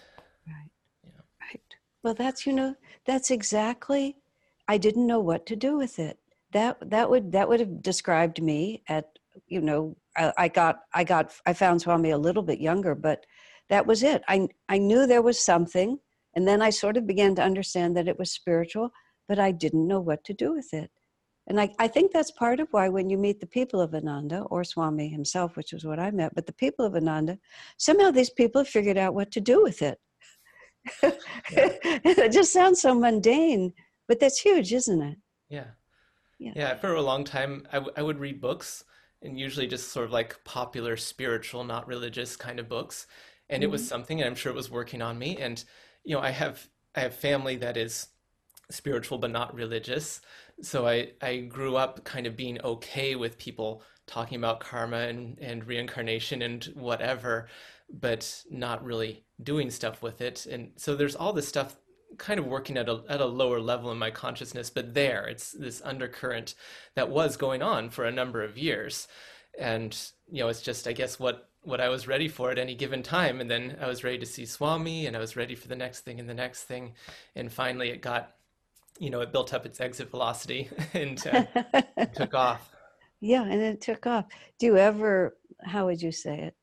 Right. 0.46 0.70
Yeah. 1.02 1.10
right. 1.40 1.60
Well 2.02 2.14
that's 2.14 2.46
you 2.46 2.52
know 2.52 2.76
that's 3.06 3.30
exactly 3.30 4.18
i 4.68 4.76
didn't 4.76 5.06
know 5.06 5.20
what 5.20 5.46
to 5.46 5.56
do 5.56 5.78
with 5.78 5.98
it. 5.98 6.18
That 6.52 6.76
that 6.90 7.08
would 7.08 7.32
that 7.32 7.48
would 7.48 7.60
have 7.60 7.82
described 7.82 8.42
me 8.42 8.82
at 8.86 9.18
you 9.46 9.62
know 9.62 9.96
I, 10.16 10.32
I, 10.36 10.48
got 10.48 10.80
i 10.92 11.02
got 11.02 11.32
i 11.46 11.54
found 11.54 11.80
swami 11.80 12.10
a 12.10 12.18
little 12.18 12.42
bit 12.42 12.60
younger 12.60 12.94
but 12.94 13.24
that 13.70 13.86
was 13.86 14.02
it. 14.02 14.22
I 14.28 14.48
i 14.68 14.76
knew 14.76 15.06
there 15.06 15.22
was 15.22 15.40
something 15.40 15.98
and 16.34 16.46
then 16.46 16.62
i 16.62 16.70
sort 16.70 16.96
of 16.96 17.06
began 17.06 17.34
to 17.34 17.42
understand 17.42 17.96
that 17.96 18.08
it 18.08 18.18
was 18.18 18.32
spiritual 18.32 18.90
but 19.28 19.38
i 19.38 19.50
didn't 19.50 19.86
know 19.86 20.00
what 20.00 20.22
to 20.24 20.34
do 20.34 20.52
with 20.52 20.72
it 20.72 20.90
and 21.46 21.60
I, 21.60 21.70
I 21.80 21.88
think 21.88 22.12
that's 22.12 22.30
part 22.30 22.60
of 22.60 22.68
why 22.70 22.88
when 22.88 23.10
you 23.10 23.18
meet 23.18 23.40
the 23.40 23.46
people 23.46 23.80
of 23.80 23.94
ananda 23.94 24.42
or 24.50 24.64
swami 24.64 25.08
himself 25.08 25.56
which 25.56 25.72
is 25.72 25.84
what 25.84 25.98
i 25.98 26.10
met 26.10 26.34
but 26.34 26.46
the 26.46 26.52
people 26.52 26.84
of 26.84 26.94
ananda 26.94 27.38
somehow 27.76 28.10
these 28.10 28.30
people 28.30 28.60
have 28.60 28.68
figured 28.68 28.98
out 28.98 29.14
what 29.14 29.30
to 29.32 29.40
do 29.40 29.62
with 29.62 29.82
it 29.82 29.98
it 31.02 32.32
just 32.32 32.52
sounds 32.52 32.80
so 32.80 32.94
mundane 32.94 33.72
but 34.08 34.18
that's 34.18 34.40
huge 34.40 34.72
isn't 34.72 35.02
it 35.02 35.18
yeah 35.48 35.66
yeah. 36.40 36.52
yeah, 36.56 36.74
for 36.74 36.94
a 36.94 37.02
long 37.02 37.22
time, 37.22 37.66
I, 37.70 37.76
w- 37.76 37.92
I 37.96 38.02
would 38.02 38.18
read 38.18 38.40
books 38.40 38.82
and 39.22 39.38
usually 39.38 39.66
just 39.66 39.92
sort 39.92 40.06
of 40.06 40.12
like 40.12 40.42
popular, 40.42 40.96
spiritual, 40.96 41.64
not 41.64 41.86
religious 41.86 42.34
kind 42.34 42.58
of 42.58 42.68
books. 42.68 43.06
And 43.50 43.62
mm-hmm. 43.62 43.68
it 43.68 43.70
was 43.70 43.82
mm-hmm. 43.82 43.88
something, 43.88 44.20
and 44.20 44.26
I'm 44.26 44.34
sure 44.34 44.50
it 44.50 44.56
was 44.56 44.70
working 44.70 45.02
on 45.02 45.18
me. 45.18 45.36
And, 45.36 45.62
you 46.04 46.14
know, 46.14 46.22
I 46.22 46.30
have, 46.30 46.68
I 46.94 47.00
have 47.00 47.14
family 47.14 47.56
that 47.56 47.76
is 47.76 48.08
spiritual 48.70 49.18
but 49.18 49.30
not 49.30 49.54
religious. 49.54 50.20
So 50.62 50.86
I, 50.86 51.12
I 51.22 51.38
grew 51.38 51.76
up 51.76 52.04
kind 52.04 52.26
of 52.26 52.36
being 52.36 52.60
okay 52.62 53.16
with 53.16 53.38
people 53.38 53.82
talking 54.06 54.38
about 54.38 54.60
karma 54.60 54.98
and, 54.98 55.38
and 55.40 55.64
reincarnation 55.66 56.42
and 56.42 56.64
whatever, 56.74 57.48
but 57.92 58.42
not 58.50 58.84
really 58.84 59.24
doing 59.42 59.70
stuff 59.70 60.02
with 60.02 60.20
it. 60.20 60.46
And 60.46 60.72
so 60.76 60.94
there's 60.94 61.16
all 61.16 61.32
this 61.32 61.48
stuff 61.48 61.76
kind 62.18 62.40
of 62.40 62.46
working 62.46 62.76
at 62.76 62.88
a 62.88 63.02
at 63.08 63.20
a 63.20 63.26
lower 63.26 63.60
level 63.60 63.90
in 63.92 63.98
my 63.98 64.10
consciousness, 64.10 64.70
but 64.70 64.94
there 64.94 65.26
it's 65.26 65.52
this 65.52 65.80
undercurrent 65.84 66.54
that 66.94 67.08
was 67.08 67.36
going 67.36 67.62
on 67.62 67.90
for 67.90 68.04
a 68.04 68.12
number 68.12 68.42
of 68.42 68.58
years, 68.58 69.08
and 69.58 69.96
you 70.30 70.42
know 70.42 70.48
it's 70.48 70.62
just 70.62 70.86
I 70.88 70.92
guess 70.92 71.18
what 71.18 71.49
what 71.62 71.80
I 71.80 71.88
was 71.88 72.08
ready 72.08 72.28
for 72.28 72.50
at 72.50 72.58
any 72.58 72.74
given 72.74 73.02
time, 73.02 73.40
and 73.40 73.50
then 73.50 73.76
I 73.80 73.86
was 73.86 74.02
ready 74.02 74.18
to 74.18 74.26
see 74.26 74.46
Swami, 74.46 75.06
and 75.06 75.16
I 75.16 75.20
was 75.20 75.36
ready 75.36 75.54
for 75.54 75.68
the 75.68 75.76
next 75.76 76.00
thing 76.00 76.18
and 76.18 76.28
the 76.28 76.34
next 76.34 76.64
thing, 76.64 76.94
and 77.34 77.52
finally 77.52 77.90
it 77.90 78.00
got, 78.00 78.34
you 78.98 79.10
know, 79.10 79.20
it 79.20 79.32
built 79.32 79.52
up 79.52 79.66
its 79.66 79.80
exit 79.80 80.10
velocity 80.10 80.68
and 80.94 81.22
uh, 81.26 81.44
took 82.14 82.34
off. 82.34 82.70
Yeah, 83.20 83.42
and 83.42 83.60
it 83.60 83.80
took 83.80 84.06
off. 84.06 84.26
Do 84.58 84.66
you 84.66 84.78
ever? 84.78 85.36
How 85.62 85.86
would 85.86 86.00
you 86.00 86.12
say 86.12 86.40
it? 86.40 86.54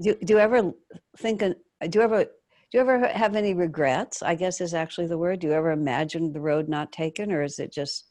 Do 0.00 0.14
Do 0.24 0.34
you 0.34 0.38
ever 0.38 0.72
think? 1.16 1.40
Do 1.40 1.54
you 1.92 2.02
ever 2.02 2.26
do 2.70 2.78
you 2.78 2.80
ever 2.80 3.08
have 3.08 3.34
any 3.36 3.52
regrets 3.52 4.22
i 4.22 4.34
guess 4.34 4.60
is 4.60 4.74
actually 4.74 5.06
the 5.06 5.18
word 5.18 5.40
do 5.40 5.48
you 5.48 5.52
ever 5.52 5.72
imagine 5.72 6.32
the 6.32 6.40
road 6.40 6.68
not 6.68 6.92
taken 6.92 7.32
or 7.32 7.42
is 7.42 7.58
it 7.58 7.72
just 7.72 8.04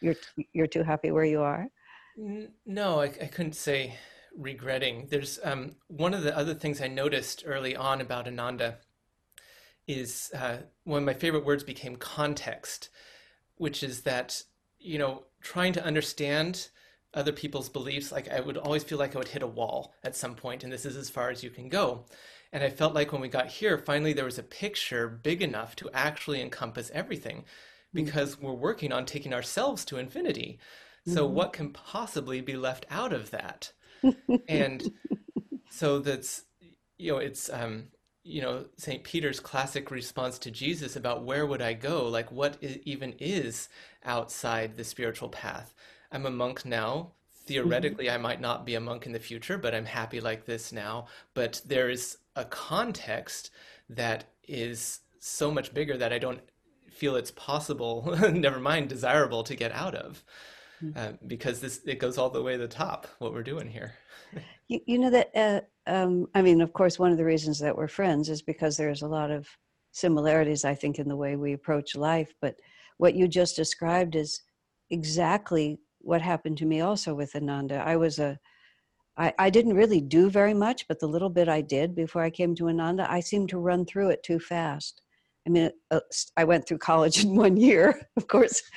you're 0.00 0.14
you're 0.52 0.66
too 0.66 0.82
happy 0.82 1.10
where 1.10 1.24
you 1.24 1.40
are 1.40 1.66
no 2.66 3.00
i, 3.00 3.04
I 3.04 3.26
couldn't 3.26 3.54
say 3.54 3.96
regretting 4.36 5.06
there's 5.10 5.38
um, 5.44 5.76
one 5.88 6.14
of 6.14 6.22
the 6.22 6.36
other 6.36 6.54
things 6.54 6.80
i 6.80 6.88
noticed 6.88 7.42
early 7.46 7.76
on 7.76 8.00
about 8.00 8.26
ananda 8.26 8.76
is 9.86 10.30
uh, 10.34 10.56
one 10.84 10.98
of 10.98 11.04
my 11.04 11.14
favorite 11.14 11.44
words 11.44 11.62
became 11.62 11.96
context 11.96 12.88
which 13.56 13.82
is 13.82 14.02
that 14.02 14.42
you 14.78 14.98
know 14.98 15.22
trying 15.40 15.72
to 15.72 15.84
understand 15.84 16.68
other 17.12 17.32
people's 17.32 17.68
beliefs 17.68 18.10
like 18.10 18.28
i 18.30 18.40
would 18.40 18.56
always 18.56 18.82
feel 18.82 18.98
like 18.98 19.14
i 19.14 19.18
would 19.18 19.28
hit 19.28 19.42
a 19.42 19.46
wall 19.46 19.94
at 20.02 20.16
some 20.16 20.34
point 20.34 20.64
and 20.64 20.72
this 20.72 20.84
is 20.84 20.96
as 20.96 21.10
far 21.10 21.30
as 21.30 21.42
you 21.42 21.50
can 21.50 21.68
go 21.68 22.04
and 22.54 22.62
I 22.62 22.70
felt 22.70 22.94
like 22.94 23.10
when 23.10 23.20
we 23.20 23.28
got 23.28 23.48
here, 23.48 23.76
finally 23.76 24.12
there 24.12 24.24
was 24.24 24.38
a 24.38 24.44
picture 24.44 25.08
big 25.08 25.42
enough 25.42 25.74
to 25.76 25.90
actually 25.92 26.40
encompass 26.40 26.88
everything 26.94 27.38
mm-hmm. 27.38 28.04
because 28.04 28.36
mm-hmm. 28.36 28.46
we're 28.46 28.52
working 28.52 28.92
on 28.92 29.04
taking 29.04 29.34
ourselves 29.34 29.84
to 29.86 29.98
infinity. 29.98 30.60
So, 31.06 31.26
mm-hmm. 31.26 31.34
what 31.34 31.52
can 31.52 31.70
possibly 31.70 32.40
be 32.40 32.56
left 32.56 32.86
out 32.88 33.12
of 33.12 33.30
that? 33.32 33.72
And 34.48 34.92
so 35.70 35.98
that's, 35.98 36.44
you 36.98 37.12
know, 37.12 37.18
it's, 37.18 37.50
um, 37.50 37.88
you 38.22 38.40
know, 38.40 38.64
St. 38.76 39.04
Peter's 39.04 39.38
classic 39.38 39.90
response 39.90 40.38
to 40.38 40.50
Jesus 40.50 40.96
about 40.96 41.24
where 41.24 41.46
would 41.46 41.60
I 41.60 41.74
go? 41.74 42.08
Like, 42.08 42.32
what 42.32 42.56
even 42.62 43.14
is 43.18 43.68
outside 44.04 44.76
the 44.76 44.84
spiritual 44.84 45.28
path? 45.28 45.74
I'm 46.10 46.26
a 46.26 46.30
monk 46.30 46.64
now. 46.64 47.12
Theoretically, 47.46 48.06
mm-hmm. 48.06 48.14
I 48.14 48.28
might 48.28 48.40
not 48.40 48.64
be 48.64 48.74
a 48.74 48.80
monk 48.80 49.04
in 49.04 49.12
the 49.12 49.18
future, 49.18 49.58
but 49.58 49.74
I'm 49.74 49.84
happy 49.84 50.20
like 50.20 50.46
this 50.46 50.72
now. 50.72 51.08
But 51.34 51.60
there 51.66 51.90
is 51.90 52.16
a 52.34 52.46
context 52.46 53.50
that 53.90 54.24
is 54.48 55.00
so 55.18 55.50
much 55.50 55.74
bigger 55.74 55.98
that 55.98 56.12
I 56.12 56.18
don't 56.18 56.40
feel 56.90 57.16
it's 57.16 57.32
possible, 57.32 58.16
never 58.32 58.60
mind 58.60 58.88
desirable, 58.88 59.42
to 59.44 59.54
get 59.54 59.72
out 59.72 59.94
of. 59.94 60.24
Hmm. 60.80 60.90
Uh, 60.96 61.12
because 61.26 61.60
this 61.60 61.80
it 61.86 61.98
goes 61.98 62.18
all 62.18 62.30
the 62.30 62.42
way 62.42 62.52
to 62.52 62.58
the 62.58 62.68
top 62.68 63.06
what 63.18 63.32
we're 63.32 63.42
doing 63.42 63.68
here 63.68 63.94
you, 64.68 64.80
you 64.86 64.98
know 64.98 65.10
that 65.10 65.30
uh, 65.36 65.60
um, 65.90 66.26
i 66.34 66.42
mean 66.42 66.60
of 66.60 66.72
course 66.72 66.98
one 66.98 67.12
of 67.12 67.16
the 67.18 67.24
reasons 67.24 67.58
that 67.60 67.76
we're 67.76 67.88
friends 67.88 68.28
is 68.28 68.42
because 68.42 68.76
there's 68.76 69.02
a 69.02 69.08
lot 69.08 69.30
of 69.30 69.48
similarities 69.92 70.64
i 70.64 70.74
think 70.74 70.98
in 70.98 71.08
the 71.08 71.16
way 71.16 71.36
we 71.36 71.52
approach 71.52 71.94
life 71.94 72.34
but 72.40 72.56
what 72.96 73.14
you 73.14 73.28
just 73.28 73.54
described 73.54 74.16
is 74.16 74.42
exactly 74.90 75.78
what 76.00 76.20
happened 76.20 76.58
to 76.58 76.66
me 76.66 76.80
also 76.80 77.14
with 77.14 77.36
ananda 77.36 77.76
i 77.86 77.94
was 77.94 78.18
a 78.18 78.38
I, 79.16 79.32
I 79.38 79.50
didn't 79.50 79.74
really 79.74 80.00
do 80.00 80.28
very 80.28 80.54
much, 80.54 80.88
but 80.88 80.98
the 80.98 81.06
little 81.06 81.30
bit 81.30 81.48
I 81.48 81.60
did 81.60 81.94
before 81.94 82.22
I 82.22 82.30
came 82.30 82.54
to 82.56 82.68
Ananda, 82.68 83.10
I 83.10 83.20
seemed 83.20 83.48
to 83.50 83.58
run 83.58 83.84
through 83.84 84.10
it 84.10 84.22
too 84.22 84.40
fast. 84.40 85.02
I 85.46 85.50
mean, 85.50 85.70
uh, 85.90 86.00
I 86.36 86.44
went 86.44 86.66
through 86.66 86.78
college 86.78 87.22
in 87.24 87.36
one 87.36 87.56
year, 87.56 88.08
of 88.16 88.26
course. 88.26 88.62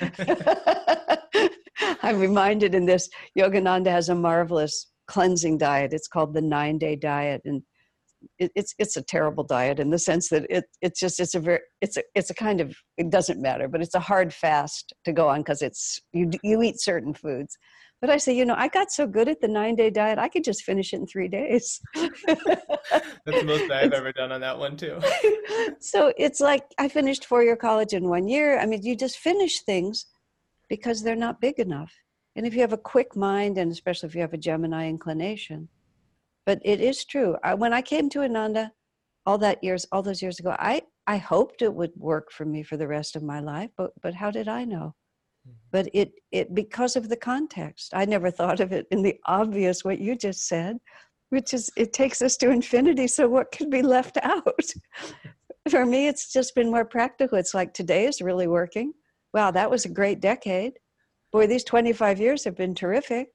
I'm 2.02 2.20
reminded 2.20 2.74
in 2.74 2.86
this, 2.86 3.08
Yogananda 3.38 3.88
has 3.88 4.08
a 4.08 4.14
marvelous 4.14 4.86
cleansing 5.06 5.58
diet. 5.58 5.92
It's 5.92 6.08
called 6.08 6.34
the 6.34 6.42
nine 6.42 6.78
day 6.78 6.96
diet. 6.96 7.42
And 7.44 7.62
it, 8.38 8.50
it's 8.56 8.74
it's 8.78 8.96
a 8.96 9.02
terrible 9.02 9.44
diet 9.44 9.78
in 9.78 9.90
the 9.90 9.98
sense 9.98 10.28
that 10.30 10.44
it 10.50 10.64
it's 10.82 10.98
just 10.98 11.20
it's 11.20 11.36
a 11.36 11.40
very 11.40 11.60
it's 11.80 11.96
a 11.96 12.02
it's 12.16 12.30
a 12.30 12.34
kind 12.34 12.60
of 12.60 12.76
it 12.96 13.10
doesn't 13.10 13.40
matter 13.40 13.68
but 13.68 13.80
it's 13.80 13.94
a 13.94 14.00
hard 14.00 14.34
fast 14.34 14.92
to 15.04 15.12
go 15.12 15.28
on 15.28 15.38
because 15.38 15.62
it's 15.62 16.00
you 16.12 16.28
you 16.42 16.60
eat 16.60 16.80
certain 16.80 17.14
foods 17.14 17.56
but 18.00 18.10
I 18.10 18.16
say, 18.18 18.32
you 18.32 18.44
know, 18.44 18.54
I 18.56 18.68
got 18.68 18.92
so 18.92 19.06
good 19.06 19.28
at 19.28 19.40
the 19.40 19.48
nine 19.48 19.74
day 19.74 19.90
diet, 19.90 20.18
I 20.18 20.28
could 20.28 20.44
just 20.44 20.62
finish 20.62 20.92
it 20.92 20.98
in 20.98 21.06
three 21.06 21.26
days. 21.26 21.80
That's 21.94 22.12
the 23.26 23.44
most 23.44 23.70
I've 23.70 23.92
ever 23.92 24.12
done 24.12 24.30
on 24.30 24.40
that 24.40 24.56
one, 24.56 24.76
too. 24.76 25.00
so 25.80 26.12
it's 26.16 26.40
like 26.40 26.64
I 26.78 26.88
finished 26.88 27.26
four 27.26 27.42
year 27.42 27.56
college 27.56 27.94
in 27.94 28.08
one 28.08 28.28
year. 28.28 28.60
I 28.60 28.66
mean, 28.66 28.82
you 28.82 28.94
just 28.94 29.18
finish 29.18 29.62
things 29.62 30.06
because 30.68 31.02
they're 31.02 31.16
not 31.16 31.40
big 31.40 31.58
enough. 31.58 31.92
And 32.36 32.46
if 32.46 32.54
you 32.54 32.60
have 32.60 32.72
a 32.72 32.78
quick 32.78 33.16
mind, 33.16 33.58
and 33.58 33.72
especially 33.72 34.08
if 34.08 34.14
you 34.14 34.20
have 34.20 34.34
a 34.34 34.38
Gemini 34.38 34.88
inclination, 34.88 35.68
but 36.46 36.60
it 36.64 36.80
is 36.80 37.04
true. 37.04 37.36
I, 37.42 37.54
when 37.54 37.72
I 37.72 37.82
came 37.82 38.08
to 38.10 38.22
Ananda 38.22 38.72
all 39.26 39.38
that 39.38 39.62
years, 39.62 39.86
all 39.92 40.02
those 40.02 40.22
years 40.22 40.38
ago, 40.38 40.54
I, 40.58 40.82
I 41.06 41.16
hoped 41.16 41.62
it 41.62 41.74
would 41.74 41.92
work 41.96 42.30
for 42.30 42.44
me 42.44 42.62
for 42.62 42.76
the 42.76 42.88
rest 42.88 43.16
of 43.16 43.22
my 43.22 43.40
life, 43.40 43.70
but, 43.76 43.92
but 44.02 44.14
how 44.14 44.30
did 44.30 44.48
I 44.48 44.64
know? 44.64 44.94
Mm-hmm. 45.48 45.56
but 45.70 45.88
it 45.94 46.12
it 46.32 46.54
because 46.54 46.96
of 46.96 47.08
the 47.08 47.16
context 47.16 47.92
i 47.94 48.04
never 48.04 48.30
thought 48.30 48.58
of 48.60 48.72
it 48.72 48.86
in 48.90 49.02
the 49.02 49.16
obvious 49.26 49.84
what 49.84 50.00
you 50.00 50.16
just 50.16 50.48
said 50.48 50.78
which 51.30 51.54
is 51.54 51.70
it 51.76 51.92
takes 51.92 52.20
us 52.22 52.36
to 52.38 52.50
infinity 52.50 53.06
so 53.06 53.28
what 53.28 53.52
could 53.52 53.70
be 53.70 53.82
left 53.82 54.18
out 54.22 54.64
for 55.70 55.86
me 55.86 56.08
it's 56.08 56.32
just 56.32 56.54
been 56.54 56.70
more 56.70 56.84
practical 56.84 57.38
it's 57.38 57.54
like 57.54 57.72
today 57.72 58.06
is 58.06 58.20
really 58.20 58.48
working 58.48 58.92
wow 59.32 59.50
that 59.50 59.70
was 59.70 59.84
a 59.84 59.90
great 59.90 60.20
decade 60.20 60.74
boy 61.32 61.46
these 61.46 61.64
25 61.64 62.20
years 62.20 62.44
have 62.44 62.56
been 62.56 62.74
terrific 62.74 63.28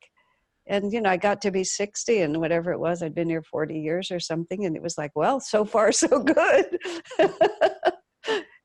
and 0.68 0.92
you 0.94 1.02
know 1.02 1.10
i 1.10 1.18
got 1.18 1.42
to 1.42 1.52
be 1.52 1.64
60 1.64 2.22
and 2.22 2.40
whatever 2.40 2.72
it 2.72 2.80
was 2.80 3.04
i'd 3.04 3.16
been 3.16 3.30
here 3.30 3.44
40 3.44 3.80
years 3.80 4.12
or 4.12 4.20
something 4.20 4.66
and 4.66 4.76
it 4.76 4.82
was 4.82 4.98
like 4.98 5.12
well 5.16 5.40
so 5.40 5.66
far 5.66 5.92
so 5.92 6.20
good 6.24 6.80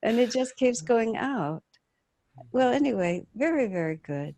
and 0.02 0.18
it 0.18 0.30
just 0.30 0.56
keeps 0.56 0.80
going 0.80 1.16
out 1.16 1.62
well, 2.52 2.72
anyway, 2.72 3.26
very, 3.34 3.66
very 3.66 3.96
good. 3.96 4.34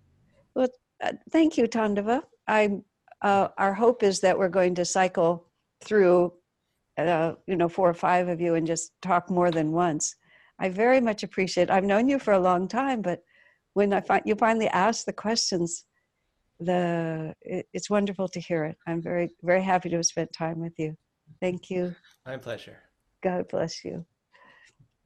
Well, 0.55 0.69
uh, 1.03 1.13
thank 1.31 1.57
you, 1.57 1.67
Tandava. 1.67 2.23
I, 2.47 2.81
uh, 3.23 3.49
our 3.59 3.75
hope 3.75 4.03
is 4.03 4.21
that 4.21 4.39
we're 4.39 4.49
going 4.49 4.75
to 4.77 4.85
cycle 4.85 5.47
through, 5.83 6.33
uh, 6.99 7.35
you 7.47 7.57
know, 7.57 7.69
four 7.69 7.89
or 7.89 7.95
five 7.95 8.29
of 8.29 8.41
you 8.41 8.55
and 8.55 8.67
just 8.67 8.93
talk 9.03 9.31
more 9.31 9.51
than 9.51 9.73
once. 9.73 10.17
I 10.61 10.69
very 10.69 11.01
much 11.01 11.23
appreciate. 11.23 11.71
I've 11.71 11.85
known 11.85 12.09
you 12.09 12.19
for 12.19 12.33
a 12.35 12.39
long 12.39 12.69
time, 12.69 13.01
but 13.01 13.21
when 13.73 13.93
I 13.93 14.01
find 14.03 14.23
you 14.27 14.35
finally 14.35 14.69
ask 14.69 15.07
the 15.07 15.13
questions, 15.13 15.87
the 16.61 17.35
it, 17.41 17.67
it's 17.73 17.89
wonderful 17.89 18.29
to 18.29 18.41
hear 18.41 18.65
it. 18.65 18.77
I'm 18.87 19.01
very, 19.01 19.31
very 19.43 19.63
happy 19.63 19.89
to 19.89 19.97
have 19.97 20.05
spent 20.05 20.33
time 20.33 20.61
with 20.61 20.75
you. 20.79 20.97
Thank 21.41 21.71
you. 21.71 21.95
My 22.27 22.37
pleasure. 22.37 22.77
God 23.23 23.49
bless 23.49 23.85
you. 23.85 24.05